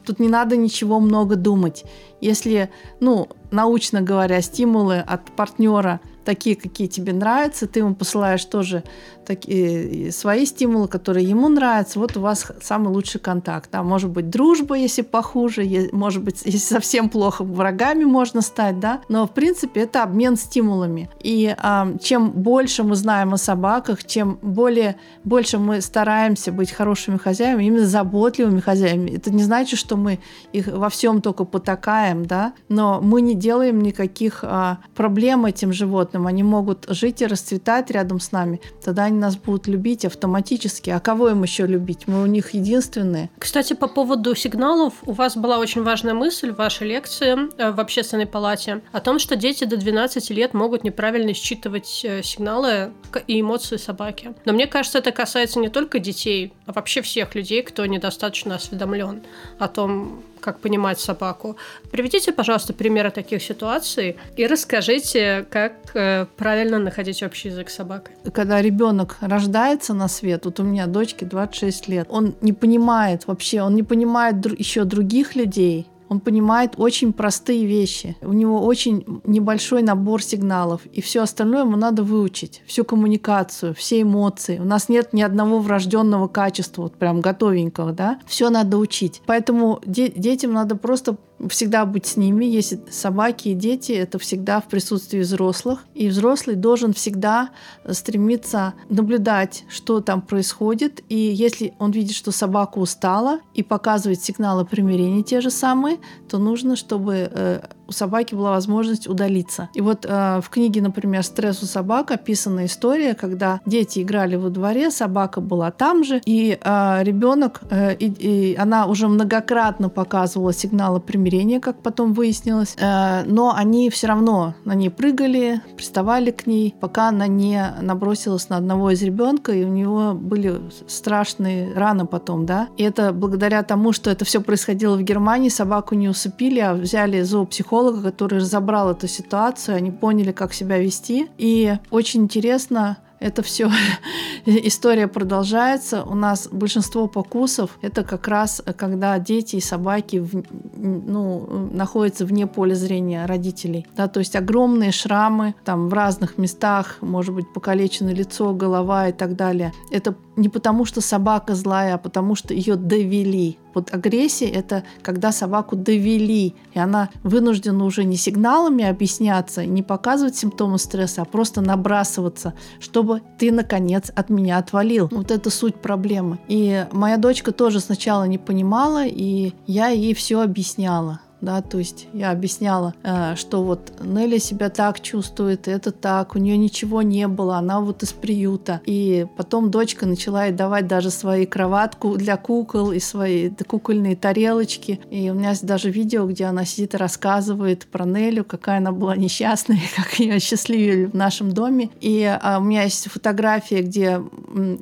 [0.06, 1.84] Тут не надо ничего много думать.
[2.22, 2.70] Если,
[3.02, 8.84] ну, научно говоря, стимулы от партнера такие, какие тебе нравятся, ты ему посылаешь тоже
[9.26, 13.70] такие свои стимулы, которые ему нравятся, вот у вас самый лучший контакт.
[13.74, 19.02] А может быть дружба, если похуже, может быть, если совсем плохо, врагами можно стать, да.
[19.10, 21.10] Но в принципе это обмен стимулами.
[21.22, 27.18] И а, чем больше мы знаем о собаках, чем более больше мы стараемся быть хорошими
[27.18, 29.12] хозяевами, именно заботливыми хозяевами.
[29.12, 30.20] Это не значит, что мы
[30.52, 36.17] их во всем только потакаем, да, но мы не делаем никаких а, проблем этим животным.
[36.26, 38.62] Они могут жить и расцветать рядом с нами.
[38.84, 40.90] Тогда они нас будут любить автоматически.
[40.90, 42.08] А кого им еще любить?
[42.08, 43.30] Мы у них единственные.
[43.38, 47.80] Кстати, по поводу сигналов, у вас была очень важная мысль в вашей лекции э, в
[47.80, 52.92] общественной палате о том, что дети до 12 лет могут неправильно считывать э, сигналы
[53.28, 54.34] и эмоции собаки.
[54.46, 59.24] Но мне кажется, это касается не только детей, а вообще всех людей, кто недостаточно осведомлен
[59.60, 61.58] о том, как понимать собаку.
[61.92, 68.16] Приведите, пожалуйста, примеры таких ситуаций и расскажите, как э, правильно находить общий язык с собакой.
[68.34, 73.62] Когда ребенок рождается на свет, вот у меня дочке 26 лет, он не понимает вообще,
[73.62, 78.16] он не понимает еще других людей, он понимает очень простые вещи.
[78.22, 80.86] У него очень небольшой набор сигналов.
[80.88, 82.62] И все остальное ему надо выучить.
[82.66, 84.60] Всю коммуникацию, все эмоции.
[84.60, 88.20] У нас нет ни одного врожденного качества, вот прям готовенького, да.
[88.26, 89.22] Все надо учить.
[89.26, 91.18] Поэтому де- детям надо просто
[91.50, 92.46] всегда быть с ними.
[92.46, 95.86] Если собаки и дети, это всегда в присутствии взрослых.
[95.94, 97.50] И взрослый должен всегда
[97.90, 101.04] стремиться наблюдать, что там происходит.
[101.10, 106.38] И если он видит, что собака устала и показывает сигналы примирения те же самые, то
[106.38, 109.70] нужно, чтобы э, у собаки была возможность удалиться.
[109.74, 114.50] И вот э, в книге, например, «Стресс у собак» описана история, когда дети играли во
[114.50, 120.54] дворе, собака была там же, и э, ребенок, э, и, и она уже многократно показывала
[120.54, 126.46] сигналы примирения, как потом выяснилось, э, но они все равно на ней прыгали, приставали к
[126.46, 132.06] ней, пока она не набросилась на одного из ребенка, и у него были страшные раны
[132.06, 132.68] потом, да.
[132.78, 137.22] И это благодаря тому, что это все происходило в Германии, собаку не усыпили, а взяли
[137.22, 141.28] зоопсихолога психолога, который разобрал эту ситуацию, они поняли, как себя вести.
[141.38, 143.70] И очень интересно это все
[144.46, 146.04] история продолжается.
[146.04, 150.44] У нас большинство покусов это как раз когда дети и собаки в,
[150.76, 153.88] ну, находятся вне поля зрения родителей.
[153.96, 159.14] Да, то есть огромные шрамы там в разных местах, может быть покалечено лицо, голова и
[159.14, 159.74] так далее.
[159.92, 163.58] Это не потому, что собака злая, а потому, что ее довели.
[163.78, 170.36] Вот агрессия– это когда собаку довели, и она вынуждена уже не сигналами объясняться, не показывать
[170.36, 175.10] симптомы стресса, а просто набрасываться, чтобы ты, наконец, от меня отвалил.
[175.12, 176.40] Вот это суть проблемы.
[176.48, 182.08] И моя дочка тоже сначала не понимала, и я ей все объясняла да, то есть
[182.14, 187.28] я объясняла, э, что вот Нелли себя так чувствует, это так, у нее ничего не
[187.28, 188.82] было, она вот из приюта.
[188.86, 195.00] И потом дочка начала ей давать даже свои кроватку для кукол и свои кукольные тарелочки.
[195.12, 198.92] И у меня есть даже видео, где она сидит и рассказывает про Нелю, какая она
[198.92, 201.92] была несчастная, как ее счастливили в нашем доме.
[202.02, 204.22] И а, у меня есть фотография, где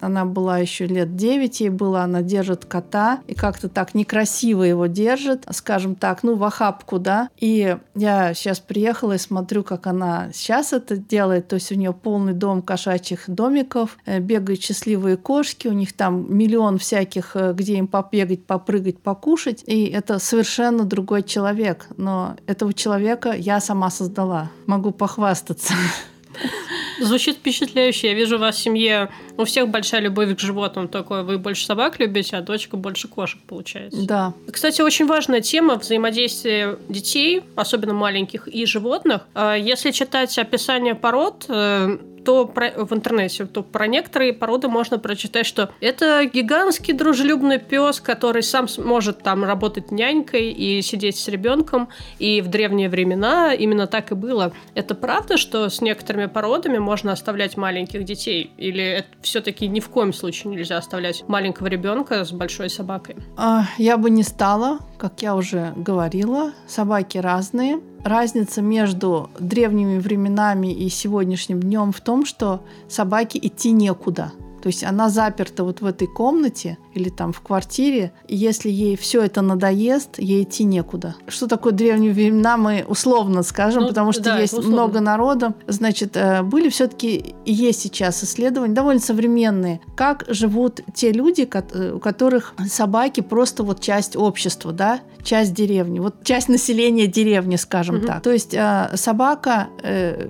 [0.02, 4.86] она была еще лет 9, ей было, она держит кота, и как-то так некрасиво его
[4.86, 7.30] держит, скажем так, ну, в охапку, да.
[7.38, 11.48] И я сейчас приехала и смотрю, как она сейчас это делает.
[11.48, 16.26] То есть у нее полный дом кошачьих домиков, э, бегают счастливые кошки, у них там
[16.36, 19.64] миллион всяких, э, где им побегать, попрыгать, покушать.
[19.66, 21.88] И это совершенно другой человек.
[21.98, 24.50] Но этого человека я сама создала.
[24.66, 25.74] Могу похвастаться.
[27.00, 28.08] Звучит впечатляюще.
[28.08, 30.88] Я вижу у вас в семье у всех большая любовь к животным.
[30.88, 34.06] Только вы больше собак любите, а дочка больше кошек, получается.
[34.06, 34.34] Да.
[34.52, 39.22] Кстати, очень важная тема взаимодействия детей, особенно маленьких, и животных.
[39.34, 45.00] А если читать описание пород, э, то про, в интернете, то про некоторые породы можно
[45.00, 51.28] прочитать, что это гигантский дружелюбный пес, который сам может там работать нянькой и сидеть с
[51.28, 51.88] ребенком.
[52.20, 54.52] И в древние времена именно так и было.
[54.74, 58.52] Это правда, что с некоторыми породами можно оставлять маленьких детей?
[58.58, 63.16] Или это все-таки ни в коем случае нельзя оставлять маленького ребенка с большой собакой?
[63.38, 66.54] А, я бы не стала, как я уже говорила.
[66.68, 74.32] Собаки разные разница между древними временами и сегодняшним днем в том, что собаке идти некуда.
[74.62, 79.22] То есть она заперта вот в этой комнате или там в квартире, если ей все
[79.22, 81.16] это надоест, ей идти некуда.
[81.28, 84.72] Что такое древние времена, мы условно скажем, ну, потому что да, есть условно.
[84.72, 85.54] много народа.
[85.68, 91.92] Значит, э, были все-таки и есть сейчас исследования, довольно современные, как живут те люди, э,
[91.94, 97.98] у которых собаки просто вот часть общества, да, часть деревни, вот часть населения деревни, скажем
[97.98, 98.08] угу.
[98.08, 98.24] так.
[98.24, 99.68] То есть э, собака,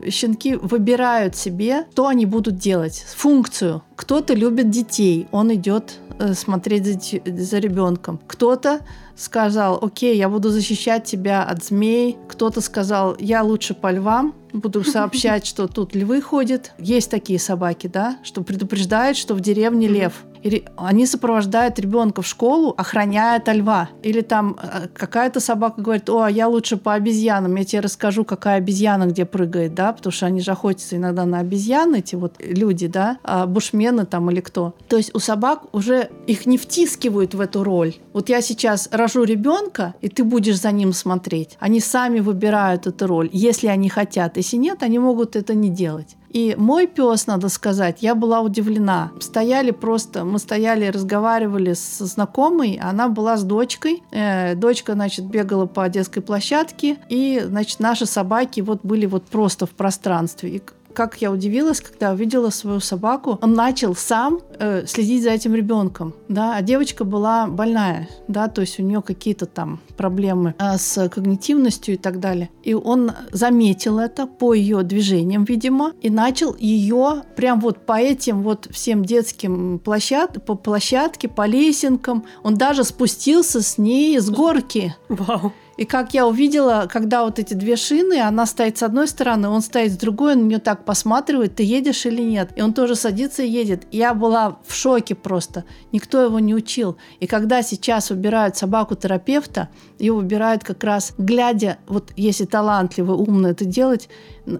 [0.09, 3.83] щенки выбирают себе, что они будут делать, функцию.
[3.95, 5.99] Кто-то любит детей, он идет
[6.33, 8.19] смотреть за, за ребенком.
[8.27, 8.79] Кто-то
[9.15, 12.17] сказал, окей, я буду защищать тебя от змей.
[12.27, 16.71] Кто-то сказал, я лучше по львам, буду сообщать, что тут львы ходят.
[16.77, 20.13] Есть такие собаки, да, что предупреждают, что в деревне лев.
[20.45, 23.89] Или они сопровождают ребенка в школу, охраняя от льва.
[24.03, 28.23] Или там э, какая-то собака говорит, о, а я лучше по обезьянам, я тебе расскажу,
[28.23, 32.35] какая обезьяна где прыгает, да, потому что они же охотятся иногда на обезьян, эти вот
[32.37, 34.75] люди, да, а бушмены там или кто.
[34.87, 37.95] То есть у собак уже их не втискивают в эту роль.
[38.13, 41.57] Вот я сейчас рожу ребенка, и ты будешь за ним смотреть.
[41.59, 44.37] Они сами выбирают эту роль, если они хотят.
[44.37, 46.15] Если нет, они могут это не делать.
[46.35, 49.11] И мой пес, надо сказать, я была удивлена.
[49.19, 54.03] Стояли просто, мы стояли, разговаривали с знакомой, она была с дочкой.
[54.11, 59.65] Э, дочка, значит, бегала по детской площадке, и, значит, наши собаки вот были вот просто
[59.65, 60.49] в пространстве.
[60.49, 60.61] И
[60.95, 66.13] как я удивилась, когда увидела свою собаку, он начал сам э, следить за этим ребенком,
[66.27, 71.09] да, а девочка была больная, да, то есть у нее какие-то там проблемы э, с
[71.09, 72.49] когнитивностью и так далее.
[72.63, 78.41] И он заметил это по ее движениям, видимо, и начал ее прям вот по этим
[78.41, 84.95] вот всем детским площад, по площадке, по лесенкам, он даже спустился с ней с горки.
[85.09, 85.51] Вау.
[85.77, 89.61] И как я увидела, когда вот эти две шины, она стоит с одной стороны, он
[89.61, 92.51] стоит с другой, он на нее так посматривает, ты едешь или нет.
[92.55, 93.83] И он тоже садится и едет.
[93.91, 95.65] Я была в шоке просто.
[95.91, 96.97] Никто его не учил.
[97.19, 103.65] И когда сейчас выбирают собаку-терапевта, ее выбирают как раз глядя, вот если талантливо, умно это
[103.65, 104.09] делать,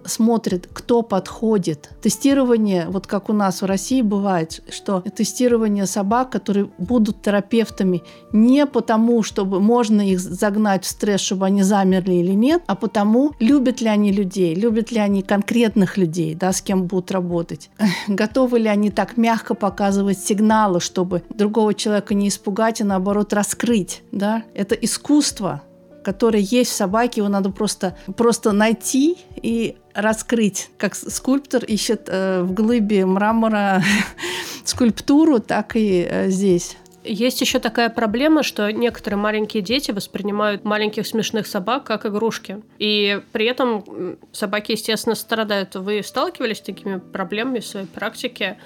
[0.04, 1.90] смотрит, кто подходит.
[2.02, 8.02] Тестирование, вот как у нас в России бывает, что тестирование собак, которые будут терапевтами
[8.32, 13.32] не потому, чтобы можно их загнать в стресс, чтобы они замерли или нет, а потому,
[13.38, 17.70] любят ли они людей, любят ли они конкретных людей, да, с кем будут работать.
[18.08, 24.02] Готовы ли они так мягко показывать сигналы, чтобы другого человека не испугать, а наоборот раскрыть.
[24.12, 24.42] Да?
[24.54, 25.62] Это искусство,
[26.04, 30.70] которое есть в собаке, его надо просто, просто найти и раскрыть.
[30.78, 33.82] Как скульптор ищет э, в глыбе мрамора
[34.64, 36.76] скульптуру, так и э, здесь.
[37.06, 42.62] Есть еще такая проблема, что некоторые маленькие дети воспринимают маленьких смешных собак как игрушки.
[42.78, 45.74] И при этом собаки, естественно, страдают.
[45.76, 48.58] Вы сталкивались с такими проблемами в своей практике?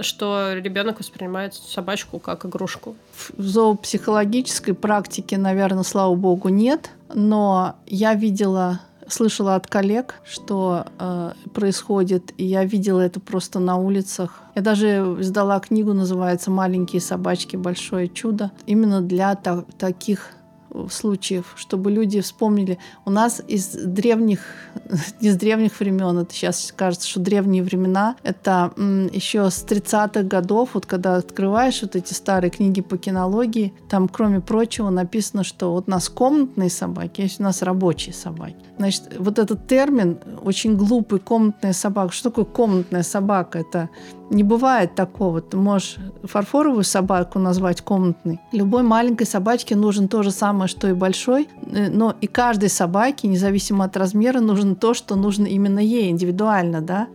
[0.00, 2.96] что ребенок воспринимает собачку как игрушку.
[3.36, 6.90] В зоопсихологической практике, наверное, слава богу, нет.
[7.14, 8.80] Но я видела
[9.12, 14.40] слышала от коллег, что э, происходит, и я видела это просто на улицах.
[14.54, 17.56] Я даже издала книгу, называется «Маленькие собачки.
[17.56, 20.30] Большое чудо», именно для та- таких
[20.90, 22.78] случаев, чтобы люди вспомнили.
[23.04, 24.40] У нас из древних,
[25.20, 30.86] из древних времен, это сейчас кажется, что древние времена, это еще с 30-х годов, вот
[30.86, 35.90] когда открываешь вот эти старые книги по кинологии, там, кроме прочего, написано, что вот у
[35.90, 38.56] нас комнатные собаки, есть у нас рабочие собаки.
[38.78, 42.12] Значит, вот этот термин очень глупый, комнатная собака.
[42.12, 43.60] Что такое комнатная собака?
[43.60, 43.88] Это
[44.32, 45.40] не бывает такого.
[45.40, 48.40] Ты можешь фарфоровую собаку назвать комнатной.
[48.50, 51.48] Любой маленькой собачке нужен то же самое, что и большой.
[51.66, 56.80] Э, но и каждой собаке, независимо от размера, нужно то, что нужно именно ей индивидуально.
[56.80, 57.08] Да?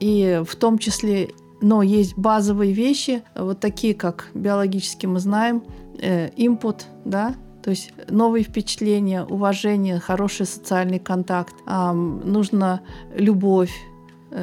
[0.00, 1.30] И в том числе
[1.60, 5.62] но есть базовые вещи, вот такие, как биологически мы знаем,
[5.98, 12.82] э, input, да, то есть новые впечатления, уважение, хороший социальный контакт, эм, нужно
[13.16, 13.93] любовь, Э,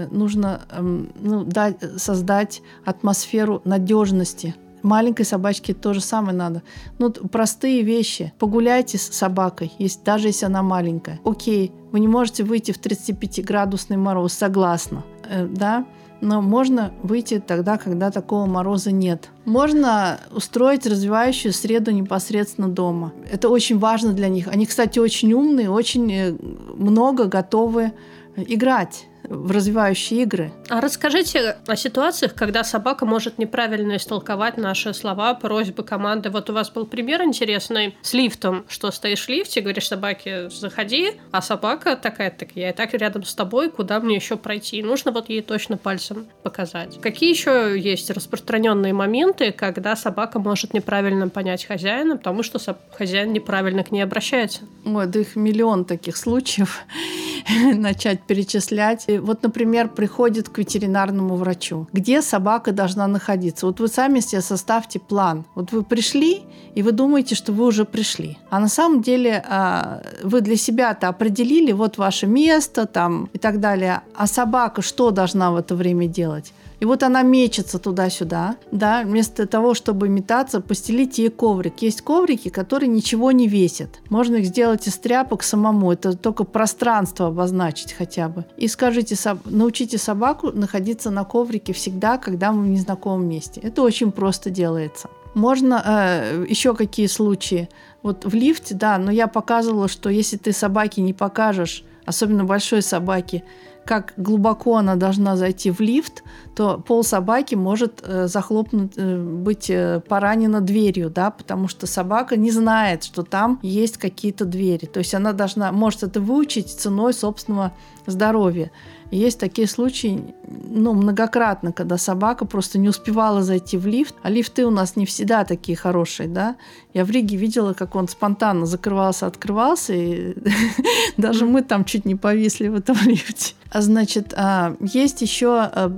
[0.10, 4.56] нужно эм, ну, дать, создать атмосферу надежности.
[4.84, 6.64] Маленькой собачке то же самое надо.
[6.98, 8.34] Ну, простые вещи.
[8.40, 11.20] Погуляйте с собакой, если, даже если она маленькая.
[11.24, 15.04] Окей, вы не можете выйти в 35-градусный мороз, согласна.
[15.30, 15.86] Э, да?
[16.22, 19.30] но можно выйти тогда, когда такого мороза нет.
[19.46, 23.12] Можно устроить развивающую среду непосредственно дома.
[23.30, 24.48] Это очень важно для них.
[24.48, 26.32] Они, кстати, очень умные, очень э,
[26.78, 27.92] много готовы
[28.36, 30.52] играть в развивающие игры.
[30.70, 36.30] А расскажите о ситуациях, когда собака может неправильно истолковать наши слова, просьбы, команды.
[36.30, 41.14] Вот у вас был пример интересный с лифтом, что стоишь в лифте, говоришь собаке «заходи»,
[41.32, 44.78] а собака такая, так я и так рядом с тобой, куда мне еще пройти?
[44.78, 47.00] И нужно вот ей точно пальцем показать.
[47.02, 52.60] Какие еще есть распространенные моменты, когда собака может неправильно понять хозяина, потому что
[52.92, 54.62] хозяин неправильно к ней обращается?
[54.86, 56.82] Ой, да их миллион таких случаев
[57.74, 61.88] начать перечислять вот, например, приходит к ветеринарному врачу.
[61.94, 63.66] Где собака должна находиться?
[63.66, 65.46] Вот вы сами себе составьте план.
[65.56, 66.44] Вот вы пришли,
[66.76, 68.38] и вы думаете, что вы уже пришли.
[68.50, 73.60] А на самом деле а, вы для себя-то определили вот ваше место там и так
[73.60, 74.02] далее.
[74.16, 76.54] А собака что должна в это время делать?
[76.82, 81.84] И вот она мечется туда-сюда, да, вместо того, чтобы метаться, постелить ей коврик.
[81.84, 84.00] Есть коврики, которые ничего не весят.
[84.10, 85.92] Можно их сделать из тряпок самому.
[85.92, 88.46] Это только пространство обозначить хотя бы.
[88.58, 89.16] И скажите,
[89.46, 93.62] научите собаку находиться на коврике всегда, когда мы в незнакомом месте.
[93.62, 95.08] Это очень просто делается.
[95.36, 97.70] Можно э, еще какие случаи?
[98.02, 102.82] Вот в лифте, да, но я показывала, что если ты собаке не покажешь, особенно большой
[102.82, 103.44] собаке,
[103.86, 106.24] как глубоко она должна зайти в лифт,
[106.56, 112.38] то пол собаки может э, захлопнуть, э, быть э, поранена дверью, да, потому что собака
[112.38, 114.86] не знает, что там есть какие-то двери.
[114.86, 117.74] То есть она должна, может это выучить ценой собственного
[118.06, 118.72] здоровья.
[119.12, 124.66] Есть такие случаи, ну, многократно, когда собака просто не успевала зайти в лифт, а лифты
[124.66, 126.56] у нас не всегда такие хорошие, да.
[126.94, 130.34] Я в Риге видела, как он спонтанно закрывался, открывался, и
[131.18, 133.54] даже мы там чуть не повисли в этом лифте.
[133.70, 135.92] А значит, а, есть еще а,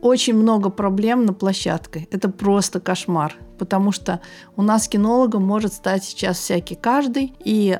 [0.00, 2.06] очень много проблем на площадке.
[2.12, 4.20] Это просто кошмар потому что
[4.54, 7.78] у нас кинологом может стать сейчас всякий каждый, и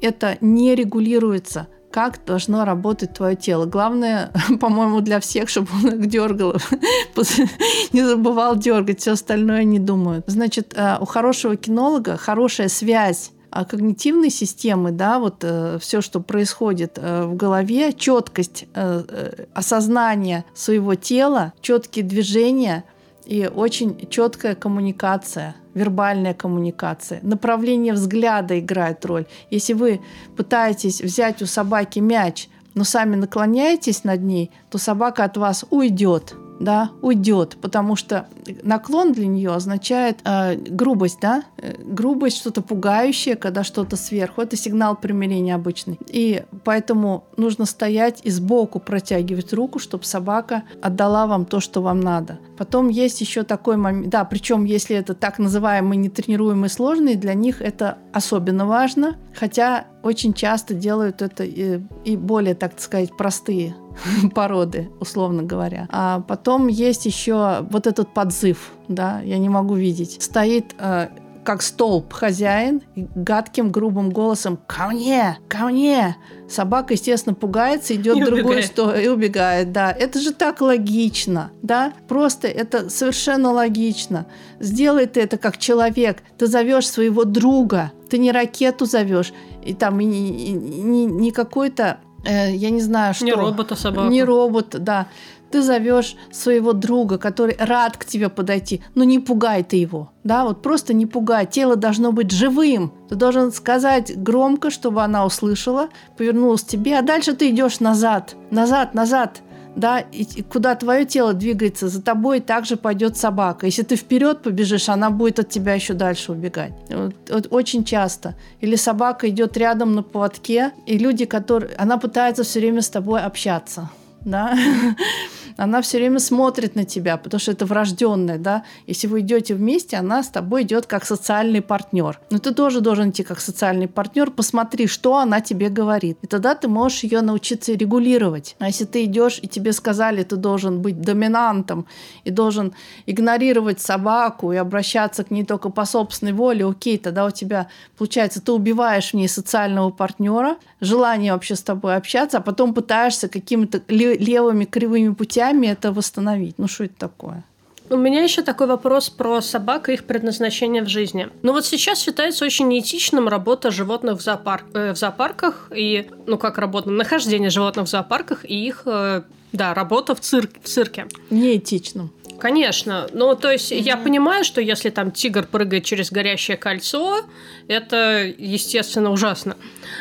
[0.00, 1.66] это не регулируется
[1.96, 3.64] как должно работать твое тело.
[3.64, 4.30] Главное,
[4.60, 6.52] по-моему, для всех, чтобы он их дергал,
[7.92, 10.24] не забывал дергать, все остальное не думают.
[10.26, 16.20] Значит, э, у хорошего кинолога хорошая связь а когнитивной системы, да, вот э, все, что
[16.20, 22.84] происходит э, в голове, четкость э, э, осознания своего тела, четкие движения
[23.24, 27.20] и очень четкая коммуникация– вербальная коммуникация.
[27.22, 29.26] Направление взгляда играет роль.
[29.50, 30.00] Если вы
[30.36, 36.34] пытаетесь взять у собаки мяч, но сами наклоняетесь над ней, то собака от вас уйдет.
[36.60, 38.26] Да, уйдет, потому что
[38.62, 44.40] наклон для нее означает э, грубость, да, э, грубость, что-то пугающее, когда что-то сверху.
[44.40, 45.98] Это сигнал примирения обычный.
[46.08, 52.00] И поэтому нужно стоять и сбоку протягивать руку, чтобы собака отдала вам то, что вам
[52.00, 52.38] надо.
[52.56, 57.60] Потом есть еще такой момент, да, причем если это так называемые нетренируемые сложные, для них
[57.60, 63.74] это особенно важно, хотя очень часто делают это и, и более, так сказать, простые
[64.34, 65.88] породы, условно говоря.
[65.90, 70.22] А потом есть еще вот этот подзыв, да, я не могу видеть.
[70.22, 71.08] Стоит э,
[71.46, 75.38] как столб хозяин и гадким грубым голосом «Ко мне!
[75.48, 76.16] Ко мне!»
[76.48, 79.72] Собака, естественно, пугается, идет в другую сторону и убегает.
[79.72, 81.92] Да, это же так логично, да?
[82.08, 84.26] Просто это совершенно логично.
[84.58, 86.22] Сделай ты это как человек.
[86.36, 87.92] Ты зовешь своего друга.
[88.10, 89.32] Ты не ракету зовешь,
[89.64, 90.08] и там не,
[90.52, 93.24] не, не какой-то э, я не знаю, что.
[93.24, 94.10] Не робота собаку.
[94.10, 95.06] Не робот, да.
[95.50, 100.44] Ты зовешь своего друга, который рад к тебе подойти, но не пугай ты его, да,
[100.44, 101.46] вот просто не пугай.
[101.46, 102.92] Тело должно быть живым.
[103.08, 108.34] Ты должен сказать громко, чтобы она услышала, повернулась к тебе, а дальше ты идешь назад,
[108.50, 109.42] назад, назад
[109.76, 113.66] да, и куда твое тело двигается, за тобой также пойдет собака.
[113.66, 116.72] Если ты вперед побежишь, она будет от тебя еще дальше убегать.
[116.88, 118.34] Вот, вот очень часто.
[118.60, 121.74] Или собака идет рядом на поводке, и люди, которые...
[121.76, 123.90] Она пытается все время с тобой общаться,
[124.24, 124.56] да,
[125.56, 128.64] она все время смотрит на тебя, потому что это врожденное, да.
[128.86, 132.20] Если вы идете вместе, она с тобой идет как социальный партнер.
[132.30, 136.18] Но ты тоже должен идти как социальный партнер, посмотри, что она тебе говорит.
[136.22, 138.56] И тогда ты можешь ее научиться регулировать.
[138.58, 141.86] А если ты идешь и тебе сказали, ты должен быть доминантом
[142.24, 142.74] и должен
[143.06, 148.42] игнорировать собаку и обращаться к ней только по собственной воле, окей, тогда у тебя получается,
[148.42, 153.80] ты убиваешь в ней социального партнера, желание вообще с тобой общаться, а потом пытаешься какими-то
[153.88, 156.58] левыми кривыми путями частями это восстановить.
[156.58, 157.44] Ну, что это такое?
[157.88, 161.28] У меня еще такой вопрос про собак и их предназначение в жизни.
[161.42, 166.36] Ну вот сейчас считается очень неэтичным работа животных в, зоопарк, э, в зоопарках и, ну
[166.36, 169.22] как работа, нахождение животных в зоопарках и их, э,
[169.52, 171.06] да, работа в, цирк, в цирке.
[171.30, 172.10] Неэтичным.
[172.40, 173.06] Конечно.
[173.12, 173.80] Ну, то есть mm-hmm.
[173.80, 177.22] я понимаю, что если там тигр прыгает через горящее кольцо,
[177.68, 179.56] это, естественно, ужасно.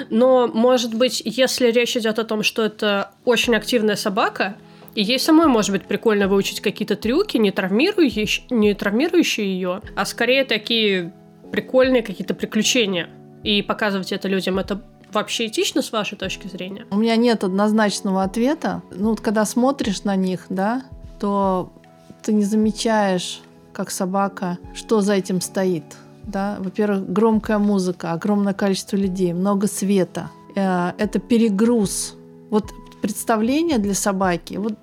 [0.10, 4.58] Но, может быть, если речь идет о том, что это очень активная собака,
[4.96, 10.06] и ей самой, может быть, прикольно выучить какие-то трюки, не травмирующие, не травмирующие ее, а
[10.06, 11.14] скорее такие
[11.52, 13.10] прикольные какие-то приключения.
[13.44, 14.82] И показывать это людям, это
[15.12, 16.86] вообще этично с вашей точки зрения?
[16.92, 18.82] У меня нет однозначного ответа.
[18.92, 20.84] Ну, вот когда смотришь на них, да,
[21.20, 21.74] то
[22.24, 23.42] ты не замечаешь,
[23.74, 25.84] как собака, что за этим стоит.
[26.24, 26.58] Да?
[26.60, 30.32] Во-первых, громкая музыка, огромное количество людей, много света.
[30.56, 32.16] Э, это перегруз.
[32.50, 32.72] Вот
[33.06, 34.56] представление для собаки.
[34.56, 34.74] Вот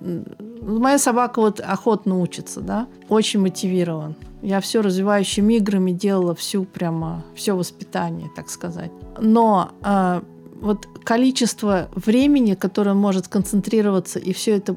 [0.61, 4.15] моя собака вот охотно учится, да, очень мотивирован.
[4.41, 8.91] Я все развивающими играми делала всю прямо все воспитание, так сказать.
[9.19, 10.21] Но э,
[10.63, 14.75] вот количество времени, которое может концентрироваться, и все это,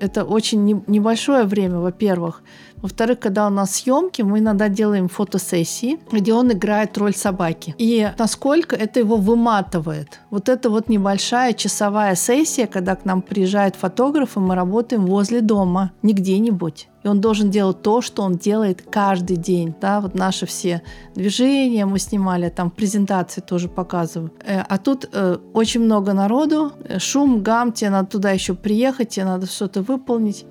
[0.00, 2.42] это очень не, небольшое время, во-первых.
[2.76, 7.74] Во-вторых, когда у нас съемки, мы иногда делаем фотосессии, где он играет роль собаки.
[7.78, 10.20] И насколько это его выматывает.
[10.30, 15.40] Вот это вот небольшая часовая сессия, когда к нам приезжает фотограф, и мы работаем возле
[15.40, 19.74] дома, не где-нибудь и он должен делать то, что он делает каждый день.
[19.80, 20.82] Да, вот наши все
[21.14, 24.32] движения мы снимали, там презентации тоже показываю.
[24.44, 29.10] Э, а тут э, очень много народу, э, шум, гам, тебе надо туда еще приехать,
[29.10, 30.44] тебе надо что-то выполнить.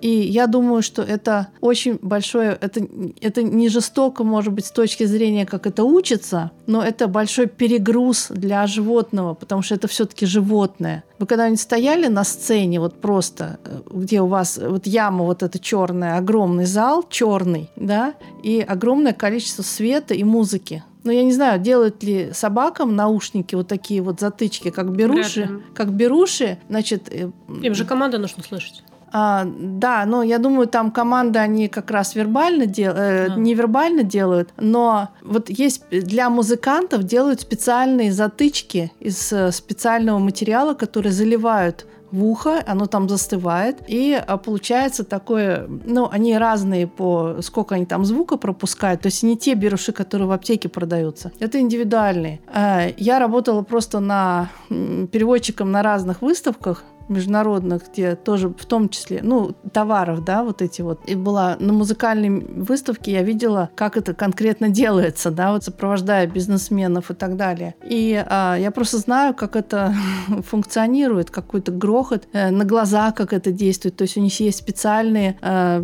[0.00, 2.86] И я думаю, что это очень большое, это,
[3.20, 8.28] это не жестоко, может быть, с точки зрения, как это учится, но это большой перегруз
[8.30, 11.04] для животного, потому что это все-таки животное.
[11.22, 16.16] Вы когда-нибудь стояли на сцене, вот просто, где у вас вот яма вот эта черная,
[16.16, 20.82] огромный зал черный, да, и огромное количество света и музыки.
[21.04, 25.92] Но я не знаю, делают ли собакам наушники вот такие вот затычки, как беруши, как
[25.92, 27.08] беруши, значит.
[27.08, 27.30] Э,
[27.62, 28.82] Им же команда нужно слышать.
[29.12, 32.94] А, да, но я думаю, там команды они как раз вербально дел...
[32.96, 40.72] э, невербально делают, но вот есть для музыкантов делают специальные затычки из э, специального материала,
[40.72, 47.36] который заливают в ухо, оно там застывает, и а, получается такое, ну, они разные по,
[47.40, 51.58] сколько они там звука пропускают, то есть не те беруши, которые в аптеке продаются, это
[51.58, 52.40] индивидуальные.
[52.46, 59.20] А, я работала просто на переводчиком на разных выставках, международных, где тоже в том числе,
[59.22, 61.00] ну, товаров, да, вот эти вот.
[61.06, 67.10] И была на музыкальной выставке, я видела, как это конкретно делается, да, вот сопровождая бизнесменов
[67.10, 67.74] и так далее.
[67.84, 69.94] И а, я просто знаю, как это
[70.42, 73.96] функционирует, какой-то грохот э, на глаза, как это действует.
[73.96, 75.80] То есть у них есть специальные э,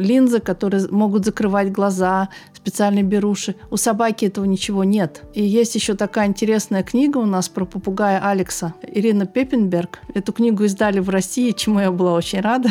[0.00, 3.56] линзы, которые могут закрывать глаза, специальные беруши.
[3.70, 5.22] У собаки этого ничего нет.
[5.34, 8.74] И есть еще такая интересная книга у нас про попугая Алекса.
[8.82, 10.00] Ирина Пеппенберг.
[10.14, 12.70] Эту книгу издали в России, чему я была очень рада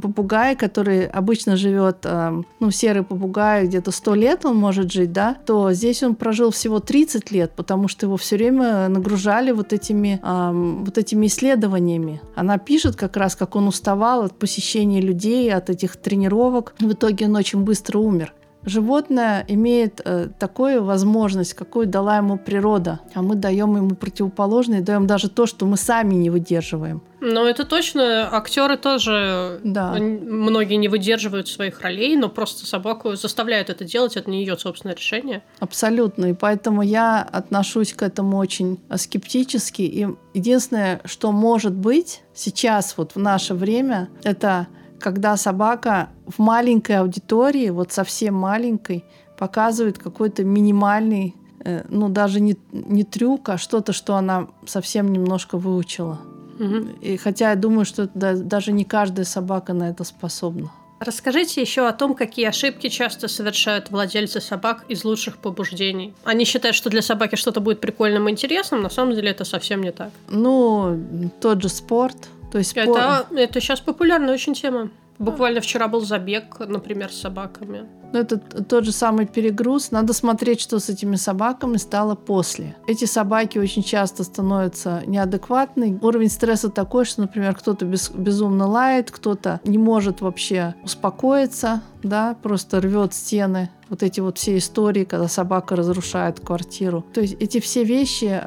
[0.00, 5.36] попугай, который обычно живет, э, ну, серый попугай, где-то 100 лет он может жить, да,
[5.46, 10.20] то здесь он прожил всего 30 лет, потому что его все время нагружали вот этими,
[10.22, 12.20] вот этими исследованиями.
[12.34, 16.74] Она пишет как раз, как он уставал от посещения людей, от этих тренировок.
[16.80, 18.32] В итоге он очень быстро умер.
[18.66, 25.06] Животное имеет э, такую возможность, какую дала ему природа, а мы даем ему противоположное, даем
[25.06, 27.02] даже то, что мы сами не выдерживаем.
[27.20, 28.28] Ну, это точно.
[28.30, 29.92] Актеры тоже да.
[29.92, 34.94] многие не выдерживают своих ролей, но просто собаку заставляют это делать, это не ее собственное
[34.94, 35.42] решение.
[35.58, 36.26] Абсолютно.
[36.26, 39.82] И поэтому я отношусь к этому очень скептически.
[39.82, 44.66] И единственное, что может быть сейчас, вот в наше время, это
[45.04, 49.04] когда собака в маленькой аудитории, вот совсем маленькой,
[49.38, 55.58] показывает какой-то минимальный, э, ну даже не, не трюк, а что-то, что она совсем немножко
[55.58, 56.20] выучила.
[56.58, 56.88] Угу.
[57.02, 60.70] И хотя я думаю, что да, даже не каждая собака на это способна.
[61.00, 66.14] Расскажите еще о том, какие ошибки часто совершают владельцы собак из лучших побуждений.
[66.24, 69.82] Они считают, что для собаки что-то будет прикольным и интересным, на самом деле это совсем
[69.82, 70.10] не так.
[70.30, 70.98] Ну,
[71.42, 72.16] тот же спорт,
[72.54, 74.88] то есть это, это сейчас популярная очень тема.
[75.18, 77.88] Буквально вчера был забег, например, с собаками.
[78.14, 79.90] Ну, это тот же самый перегруз.
[79.90, 82.76] Надо смотреть, что с этими собаками стало после.
[82.86, 85.98] Эти собаки очень часто становятся неадекватны.
[86.00, 92.36] Уровень стресса такой, что, например, кто-то без, безумно лает, кто-то не может вообще успокоиться, да,
[92.40, 97.04] просто рвет стены вот эти вот все истории, когда собака разрушает квартиру.
[97.12, 98.40] То есть эти все вещи,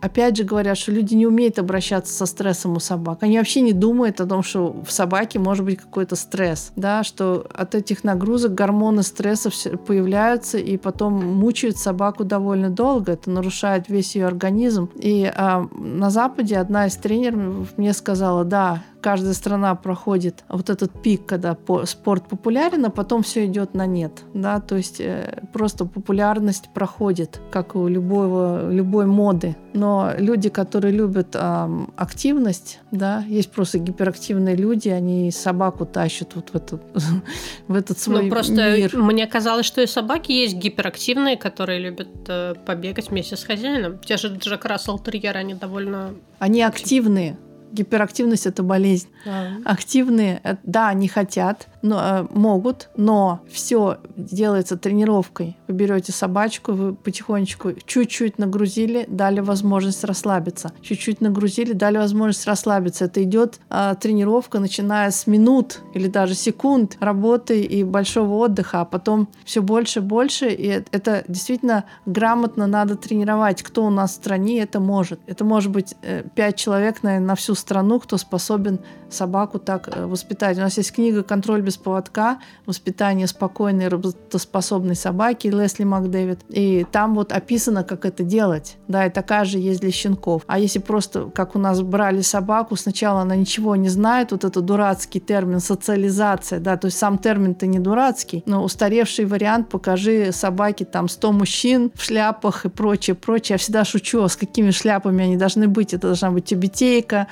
[0.00, 3.22] опять же говорят, что люди не умеют обращаться со стрессом у собак.
[3.22, 7.46] Они вообще не думают о том, что в собаке может быть какой-то стресс, да, что
[7.54, 13.12] от этих нагрузок гормоны стресса появляются и потом мучают собаку довольно долго.
[13.12, 14.90] Это нарушает весь ее организм.
[14.94, 21.00] И а, на Западе одна из тренеров мне сказала, да, каждая страна проходит вот этот
[21.00, 24.24] пик, когда спорт популярен, а потом все идет на нет.
[24.34, 24.58] Да?
[24.58, 29.54] То есть э, просто популярность проходит, как у любого, любой моды.
[29.74, 36.48] Но люди, которые любят э, активность, да, есть просто гиперактивные люди, они собаку тащат вот
[36.50, 36.82] в этот,
[37.68, 38.96] в этот свой ну, просто мир.
[38.96, 44.00] Мне казалось, что и собаки есть гиперактивные, которые любят э, побегать вместе с хозяином.
[44.00, 46.14] Те же Джек Рассел Терьеры, они довольно...
[46.40, 47.38] Они активные,
[47.76, 49.08] гиперактивность это болезнь.
[49.26, 49.52] А.
[49.64, 55.56] Активные, э, да, они хотят, но, э, могут, но все делается тренировкой.
[55.68, 60.72] Вы берете собачку, вы потихонечку чуть-чуть нагрузили, дали возможность расслабиться.
[60.82, 63.04] Чуть-чуть нагрузили, дали возможность расслабиться.
[63.04, 68.84] Это идет э, тренировка, начиная с минут или даже секунд работы и большого отдыха, а
[68.84, 70.48] потом все больше и больше.
[70.48, 73.62] И это действительно грамотно надо тренировать.
[73.62, 75.20] Кто у нас в стране это может?
[75.26, 80.06] Это может быть э, пять человек, наверное, на всю страну, кто способен собаку так э,
[80.06, 80.58] воспитать.
[80.58, 82.38] У нас есть книга «Контроль без поводка.
[82.66, 86.40] Воспитание спокойной работоспособной собаки» Лесли Макдэвид.
[86.48, 88.76] И там вот описано, как это делать.
[88.88, 90.42] Да, и такая же есть для щенков.
[90.46, 94.60] А если просто, как у нас брали собаку, сначала она ничего не знает, вот это
[94.60, 100.84] дурацкий термин социализация, да, то есть сам термин-то не дурацкий, но устаревший вариант покажи собаке
[100.84, 103.54] там 100 мужчин в шляпах и прочее, прочее.
[103.54, 105.94] Я всегда шучу, а с какими шляпами они должны быть.
[105.94, 107.26] Это должна быть тюбетейка,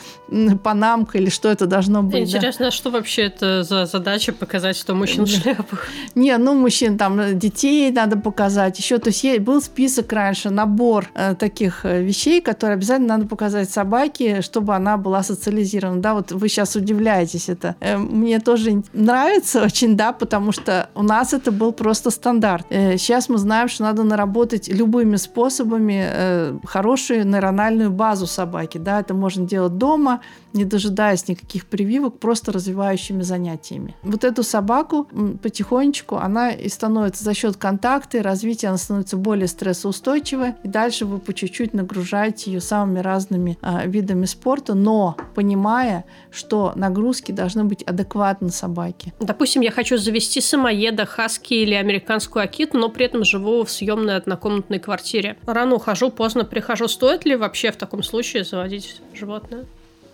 [0.63, 2.35] панамка или что это должно быть.
[2.35, 2.71] Интересно, да.
[2.71, 5.89] что вообще это за задача показать, что мужчин в шляпах?
[6.15, 8.79] Не, ну мужчин там детей надо показать.
[8.79, 13.71] Еще, то есть был список раньше, набор э, таких э, вещей, которые обязательно надо показать
[13.71, 16.01] собаке, чтобы она была социализирована.
[16.01, 17.77] Да, вот вы сейчас удивляетесь это.
[17.81, 22.67] Э, мне тоже нравится очень, да, потому что у нас это был просто стандарт.
[22.71, 28.79] Э, сейчас мы знаем, что надо наработать любыми способами э, хорошую нейрональную базу собаки.
[28.79, 30.21] Да, это можно делать дома,
[30.53, 33.95] не дожидаясь никаких прививок, просто развивающими занятиями.
[34.15, 35.09] Вот эту собаку
[35.43, 41.05] потихонечку она и становится за счет контакта и развития, она становится более стрессоустойчивой, и дальше
[41.05, 47.65] вы по чуть-чуть нагружаете ее самыми разными а, видами спорта, но понимая, что нагрузки должны
[47.65, 49.13] быть адекватны собаке.
[49.19, 54.15] Допустим, я хочу завести самоеда, хаски или американскую акиту, но при этом живу в съемной
[54.15, 55.39] однокомнатной квартире.
[55.45, 56.87] Рано ухожу, поздно прихожу.
[56.87, 59.65] Стоит ли вообще в таком случае заводить животное?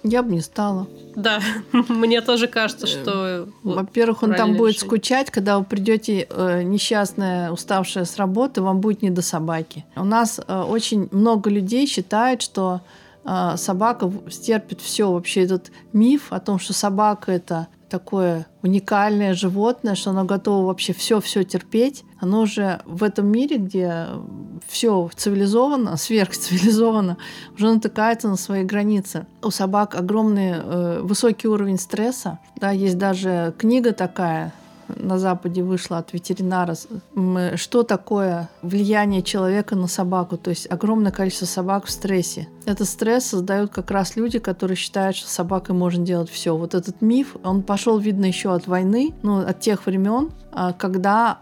[0.02, 0.86] Я бы не стала.
[1.14, 1.40] Да,
[1.72, 3.48] мне тоже кажется, что...
[3.62, 9.02] Во-первых, он там будет скучать, когда вы придете э, несчастная, уставшая с работы, вам будет
[9.02, 9.84] не до собаки.
[9.96, 12.80] У нас э, очень много людей считает, что
[13.24, 15.12] э, собака стерпит все.
[15.12, 20.92] Вообще этот миф о том, что собака это такое уникальное животное, что оно готово вообще
[20.92, 22.04] все-все терпеть.
[22.18, 24.06] Оно уже в этом мире, где
[24.66, 27.18] все цивилизовано, сверхцивилизовано,
[27.54, 29.26] уже натыкается на свои границы.
[29.42, 32.38] У собак огромный э, высокий уровень стресса.
[32.56, 34.52] Да, есть даже книга такая,
[34.96, 36.76] на Западе вышла от ветеринара,
[37.56, 40.36] что такое влияние человека на собаку.
[40.36, 42.48] То есть огромное количество собак в стрессе.
[42.70, 46.56] Этот стресс создают как раз люди, которые считают, что с собакой можно делать все.
[46.56, 51.38] Вот этот миф, он пошел, видно, еще от войны, ну, от тех времен, а, когда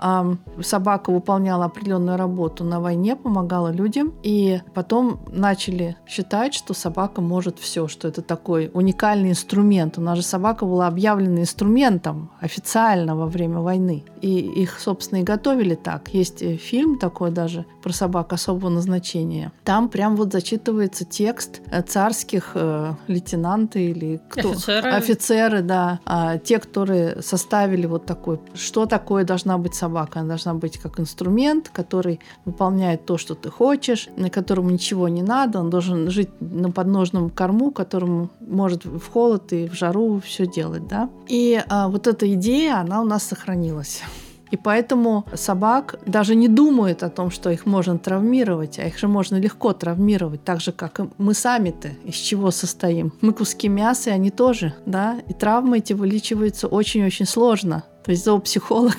[0.62, 7.58] собака выполняла определенную работу на войне, помогала людям, и потом начали считать, что собака может
[7.58, 9.98] все, что это такой уникальный инструмент.
[9.98, 14.04] У нас же собака была объявлена инструментом официально во время войны.
[14.20, 16.08] И их, собственно, и готовили так.
[16.08, 19.52] Есть э, фильм такой даже про собак особого назначения.
[19.64, 24.50] Там прям вот зачитывается текст э, царских э, лейтенанты или кто?
[24.50, 24.90] Офицеры.
[24.90, 25.98] Офицеры, да.
[26.04, 30.20] А, те, которые составили вот такой, что такое должна быть собака.
[30.20, 35.22] Она должна быть как инструмент, который выполняет то, что ты хочешь, на которому ничего не
[35.22, 35.58] надо.
[35.58, 40.86] Он должен жить на подножном корму, которому может в холод и в жару все делать,
[40.86, 41.08] да.
[41.26, 44.02] И а, вот эта идея, она у нас сохранилась.
[44.50, 49.08] И поэтому собак даже не думают о том, что их можно травмировать, а их же
[49.08, 53.12] можно легко травмировать, так же, как и мы сами-то, из чего состоим.
[53.20, 57.84] Мы куски мяса, и они тоже, да, и травмы эти вылечиваются очень-очень сложно.
[58.08, 58.96] То есть зоопсихолог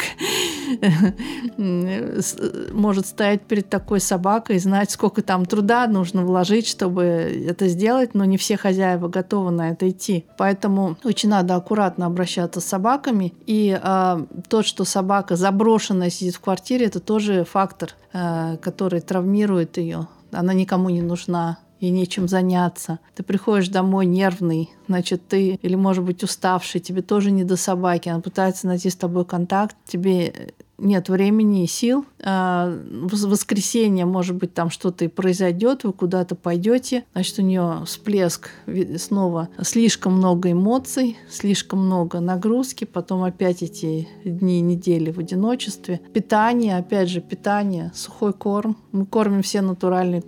[2.72, 8.14] может стоять перед такой собакой и знать, сколько там труда нужно вложить, чтобы это сделать,
[8.14, 10.26] но не все хозяева готовы на это идти.
[10.38, 13.34] Поэтому очень надо аккуратно обращаться с собаками.
[13.48, 19.78] И э, то, что собака заброшенная сидит в квартире, это тоже фактор, э, который травмирует
[19.78, 20.08] ее.
[20.32, 23.00] Она никому не нужна и нечем заняться.
[23.16, 28.10] Ты приходишь домой нервный, значит, ты или, может быть, уставший, тебе тоже не до собаки,
[28.10, 32.06] она пытается найти с тобой контакт, тебе нет времени и сил.
[32.24, 37.82] А в воскресенье, может быть, там что-то и произойдет, вы куда-то пойдете, значит, у нее
[37.86, 38.50] всплеск
[38.98, 46.00] снова слишком много эмоций, слишком много нагрузки, потом опять эти дни, недели в одиночестве.
[46.14, 48.78] Питание, опять же, питание, сухой корм.
[48.92, 50.24] Мы кормим все натуральные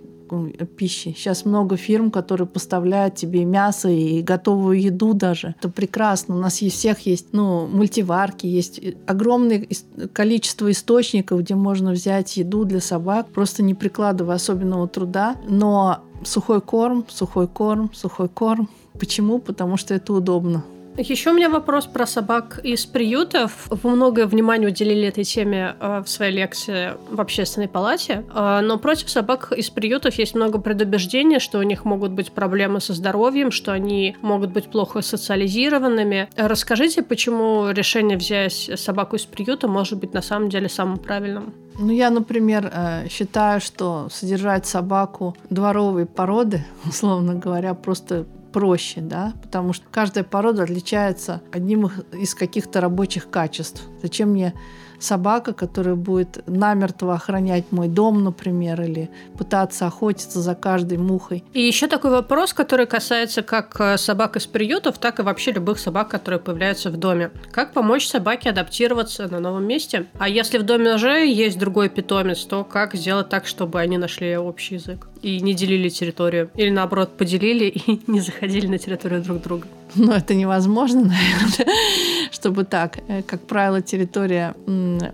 [0.76, 1.14] пищи.
[1.16, 5.54] Сейчас много фирм, которые поставляют тебе мясо и готовую еду даже.
[5.58, 6.36] Это прекрасно.
[6.36, 9.66] У нас есть всех есть, ну, мультиварки, есть огромное
[10.12, 15.36] количество источников, где можно взять еду для собак, просто не прикладывая особенного труда.
[15.48, 18.68] Но сухой корм, сухой корм, сухой корм.
[18.98, 19.38] Почему?
[19.38, 20.64] Потому что это удобно.
[20.98, 23.66] Еще у меня вопрос про собак из приютов.
[23.70, 28.78] Вы многое внимание уделили этой теме э, в своей лекции в общественной палате, э, но
[28.78, 33.50] против собак из приютов есть много предубеждений, что у них могут быть проблемы со здоровьем,
[33.50, 36.28] что они могут быть плохо социализированными.
[36.36, 41.54] Расскажите, почему решение взять собаку из приюта может быть на самом деле самым правильным?
[41.78, 49.32] Ну, я, например, э, считаю, что содержать собаку дворовой породы, условно говоря, просто проще, да,
[49.42, 53.82] потому что каждая порода отличается одним из каких-то рабочих качеств.
[54.02, 54.54] Зачем мне
[55.02, 61.44] собака, которая будет намертво охранять мой дом, например, или пытаться охотиться за каждой мухой.
[61.52, 65.78] И еще такой вопрос, который касается как э, собак из приютов, так и вообще любых
[65.78, 67.30] собак, которые появляются в доме.
[67.50, 70.06] Как помочь собаке адаптироваться на новом месте?
[70.18, 74.36] А если в доме уже есть другой питомец, то как сделать так, чтобы они нашли
[74.36, 75.08] общий язык?
[75.22, 76.50] и не делили территорию.
[76.56, 79.66] Или наоборот, поделили и не заходили на территорию друг друга.
[79.96, 81.76] Ну, это невозможно, наверное,
[82.30, 82.98] чтобы так.
[83.08, 84.54] Э, как правило, территория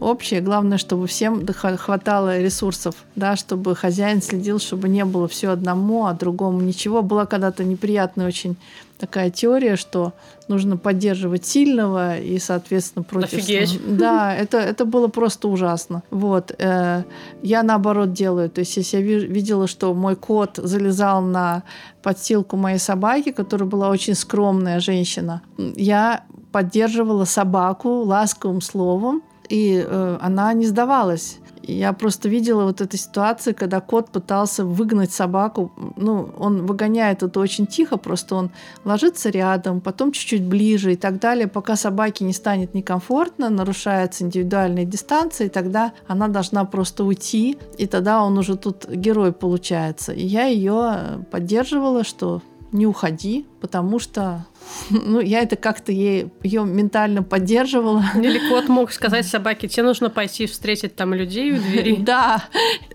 [0.01, 0.41] общая.
[0.41, 6.15] Главное, чтобы всем хватало ресурсов, да, чтобы хозяин следил, чтобы не было все одному, а
[6.15, 7.03] другому ничего.
[7.03, 8.57] Была когда-то неприятная очень
[8.99, 10.13] такая теория, что
[10.49, 13.39] нужно поддерживать сильного и, соответственно, против...
[13.39, 13.81] Офигеть.
[13.97, 16.03] Да, это, это было просто ужасно.
[16.11, 16.55] Вот.
[16.59, 17.05] Э,
[17.43, 18.51] я наоборот делаю.
[18.51, 21.63] То есть, если я видела, что мой кот залезал на
[22.03, 30.19] подстилку моей собаки, которая была очень скромная женщина, я поддерживала собаку ласковым словом, и э,
[30.21, 31.39] она не сдавалась.
[31.63, 35.73] Я просто видела вот эту ситуацию, когда кот пытался выгнать собаку.
[35.97, 38.51] Ну, он выгоняет это очень тихо, просто он
[38.85, 44.85] ложится рядом, потом чуть-чуть ближе и так далее, пока собаке не станет некомфортно, нарушается индивидуальная
[44.85, 50.13] дистанция, и тогда она должна просто уйти, и тогда он уже тут герой получается.
[50.13, 52.43] И я ее поддерживала, что
[52.73, 54.47] не уходи, потому что
[54.91, 58.05] ну, я это как-то ей, ее ментально поддерживала.
[58.15, 61.97] Или кот мог сказать собаке, тебе нужно пойти встретить там людей у двери.
[62.09, 62.45] Да.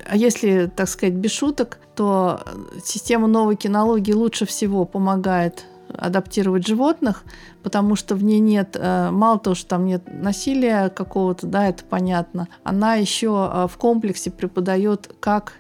[0.06, 2.44] А если, так сказать, без шуток, то
[2.84, 5.66] система новой кинологии лучше всего помогает
[5.96, 7.24] адаптировать животных,
[7.62, 11.84] потому что в ней нет, э, мало того, что там нет насилия какого-то, да, это
[11.84, 15.54] понятно, она еще э, в комплексе преподает, как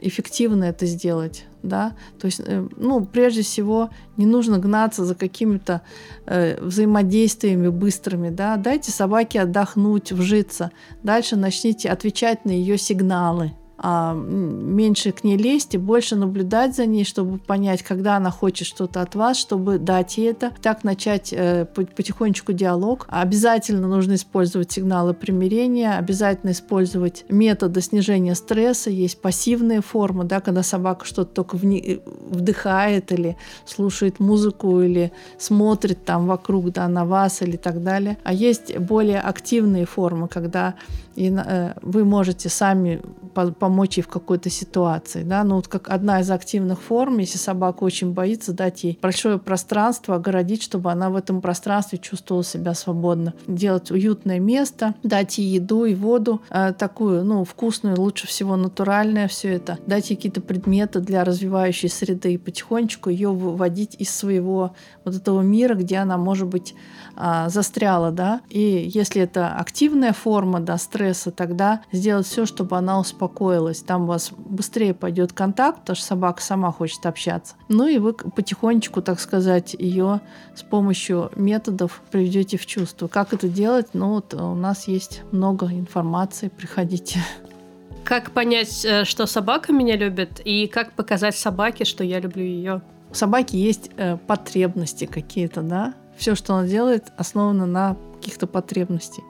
[0.00, 5.82] эффективно это сделать, да, то есть, э, ну, прежде всего, не нужно гнаться за какими-то
[6.26, 10.70] э, взаимодействиями быстрыми, да, дайте собаке отдохнуть, вжиться,
[11.02, 17.04] дальше начните отвечать на ее сигналы, меньше к ней лезть и больше наблюдать за ней,
[17.04, 20.52] чтобы понять, когда она хочет что-то от вас, чтобы дать ей это.
[20.62, 23.06] Так начать э, потихонечку диалог.
[23.08, 28.90] Обязательно нужно использовать сигналы примирения, обязательно использовать методы снижения стресса.
[28.90, 36.04] Есть пассивные формы, да, когда собака что-то только вни- вдыхает или слушает музыку или смотрит
[36.04, 38.18] там вокруг да, на вас или так далее.
[38.24, 40.74] А есть более активные формы, когда
[41.16, 43.00] э, вы можете сами
[43.34, 45.22] по помочь ей в какой-то ситуации.
[45.22, 45.44] Да?
[45.44, 50.14] Ну, вот как одна из активных форм, если собака очень боится, дать ей большое пространство,
[50.14, 53.34] огородить, чтобы она в этом пространстве чувствовала себя свободно.
[53.46, 59.28] Делать уютное место, дать ей еду и воду, э, такую, ну, вкусную, лучше всего натуральное
[59.28, 59.76] все это.
[59.86, 64.72] Дать ей какие-то предметы для развивающей среды и потихонечку ее выводить из своего
[65.04, 66.74] вот этого мира, где она, может быть,
[67.20, 73.00] а, застряла, да, и если это активная форма, да, стресса, тогда сделать все, чтобы она
[73.00, 73.57] успокоилась.
[73.86, 77.54] Там у вас быстрее пойдет контакт, потому что собака сама хочет общаться.
[77.68, 80.20] Ну и вы потихонечку, так сказать, ее
[80.54, 83.08] с помощью методов приведете в чувство.
[83.08, 83.88] Как это делать?
[83.92, 87.20] Ну вот у нас есть много информации, приходите.
[88.04, 92.80] Как понять, э, что собака меня любит, и как показать собаке, что я люблю ее?
[93.10, 99.22] У собаки есть э, потребности какие-то, да, все, что она делает, основано на каких-то потребностей.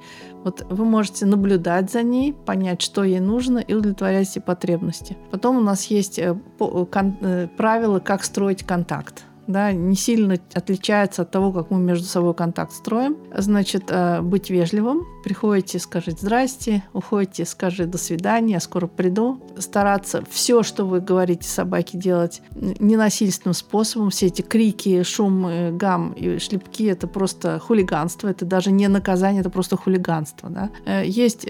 [0.45, 5.16] Вот вы можете наблюдать за ней, понять, что ей нужно, и удовлетворять эти потребности.
[5.30, 11.30] Потом у нас есть э, э, правила, как строить контакт да, не сильно отличается от
[11.30, 13.16] того, как мы между собой контакт строим.
[13.34, 15.07] Значит, э, быть вежливым.
[15.24, 19.40] Приходите, скажите «здрасте», уходите, скажите «до свидания», «я скоро приду».
[19.57, 24.11] Стараться все, что вы говорите собаке, делать ненасильственным способом.
[24.11, 29.40] Все эти крики, шум, э, гам и шлепки– это просто хулиганство, это даже не наказание,
[29.40, 30.51] это просто хулиганство.
[30.51, 30.70] Да?
[30.84, 31.46] Э, есть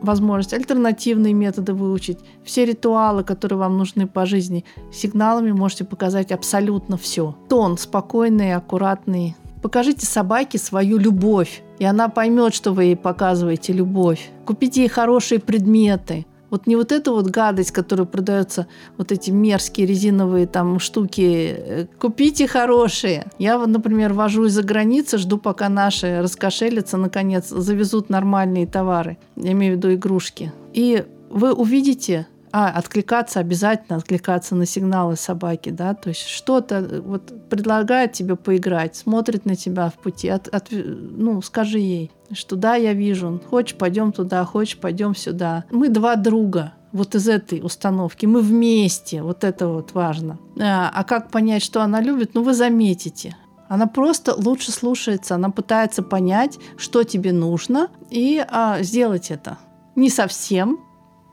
[0.00, 4.64] возможность альтернативные методы выучить, все ритуалы, которые вам нужны по жизни.
[4.92, 7.34] Сигналами можете показать абсолютно все.
[7.48, 9.36] Тон спокойный, аккуратный.
[9.62, 14.30] Покажите собаке свою любовь, и она поймет, что вы ей показываете любовь.
[14.44, 16.26] Купите ей хорошие предметы.
[16.54, 21.52] Вот не вот эта вот гадость, которая продается, вот эти мерзкие резиновые там штуки.
[21.56, 23.26] Э, купите хорошие.
[23.40, 29.18] Я вот, например, вожу из-за границы, жду, пока наши раскошелятся, наконец, завезут нормальные товары.
[29.34, 30.52] Я имею в виду игрушки.
[30.72, 37.00] И вы увидите, а, откликаться обязательно, откликаться на сигналы собаки, да, то есть что-то э,
[37.00, 42.56] вот предлагает тебе поиграть, смотрит на тебя в пути, от, от, ну, скажи ей, что
[42.56, 45.64] да, я вижу, хочешь, пойдем туда, хочешь, пойдем сюда.
[45.70, 48.26] Мы два друга, вот из этой установки.
[48.26, 50.38] Мы вместе, вот это вот важно.
[50.58, 52.34] А, а как понять, что она любит?
[52.34, 53.36] Ну, вы заметите.
[53.68, 59.58] Она просто лучше слушается, она пытается понять, что тебе нужно, и а, сделать это.
[59.96, 60.80] Не совсем,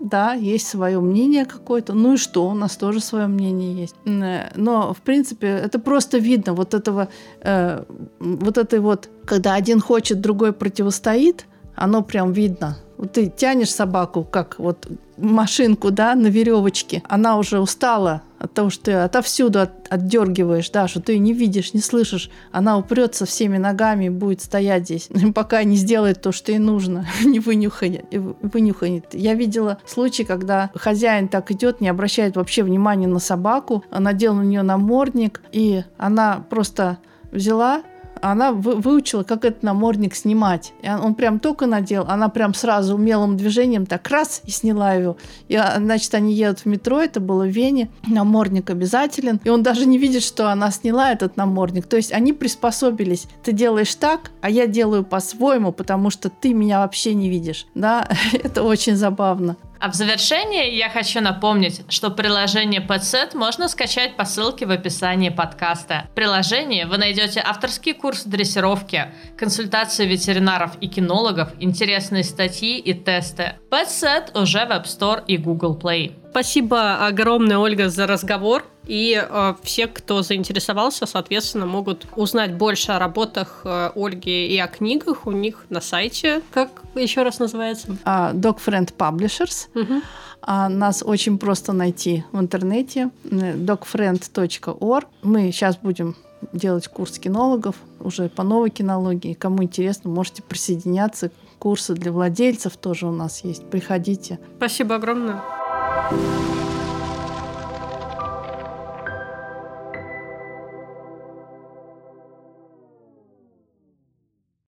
[0.01, 1.93] да, есть свое мнение какое-то.
[1.93, 3.95] Ну и что, у нас тоже свое мнение есть.
[4.05, 7.07] Э, но, в принципе, это просто видно вот этого,
[7.41, 7.83] э,
[8.19, 11.45] вот этой вот, когда один хочет, другой противостоит,
[11.75, 12.77] оно прям видно.
[12.97, 14.87] Вот ты тянешь собаку, как вот
[15.17, 17.03] машинку, да, на веревочке.
[17.07, 18.21] Она уже устала
[18.53, 22.29] того, что ты отовсюду от, отдергиваешь, что ты не видишь, не слышишь.
[22.51, 27.07] Она упрется всеми ногами и будет стоять здесь, пока не сделает то, что ей нужно,
[27.25, 28.05] не вынюхает,
[28.41, 29.05] вынюхает.
[29.13, 34.43] Я видела случай, когда хозяин так идет, не обращает вообще внимания на собаку, надел на
[34.43, 36.97] нее намордник, и она просто
[37.31, 37.83] взяла
[38.21, 40.73] она вы, выучила, как этот намордник снимать.
[40.81, 45.17] И он прям только надел, она прям сразу умелым движением так раз и сняла его.
[45.47, 49.39] И, а, значит, они едут в метро, это было в Вене, намордник обязателен.
[49.43, 51.87] И он даже не видит, что она сняла этот намордник.
[51.87, 53.27] То есть они приспособились.
[53.43, 57.67] Ты делаешь так, а я делаю по-своему, потому что ты меня вообще не видишь.
[57.75, 59.57] Да, это очень забавно.
[59.81, 65.29] А в завершение я хочу напомнить, что приложение PetSet можно скачать по ссылке в описании
[65.29, 66.05] подкаста.
[66.11, 73.55] В приложении вы найдете авторский курс дрессировки, консультации ветеринаров и кинологов, интересные статьи и тесты.
[73.71, 76.11] PetSet уже в App Store и Google Play.
[76.29, 78.63] Спасибо огромное, Ольга, за разговор.
[78.85, 84.67] И э, все, кто заинтересовался, соответственно, могут узнать больше о работах э, Ольги и о
[84.67, 86.41] книгах у них на сайте.
[86.51, 87.87] Как еще раз называется?
[88.05, 89.67] Uh, Dog Friend Publishers.
[89.75, 90.01] Угу.
[90.41, 95.07] А нас очень просто найти в интернете dogfriend.org.
[95.21, 96.15] Мы сейчас будем
[96.53, 99.33] делать курс кинологов уже по новой кинологии.
[99.33, 101.31] Кому интересно, можете присоединяться.
[101.59, 103.69] Курсы для владельцев тоже у нас есть.
[103.69, 104.39] Приходите.
[104.57, 105.41] Спасибо огромное.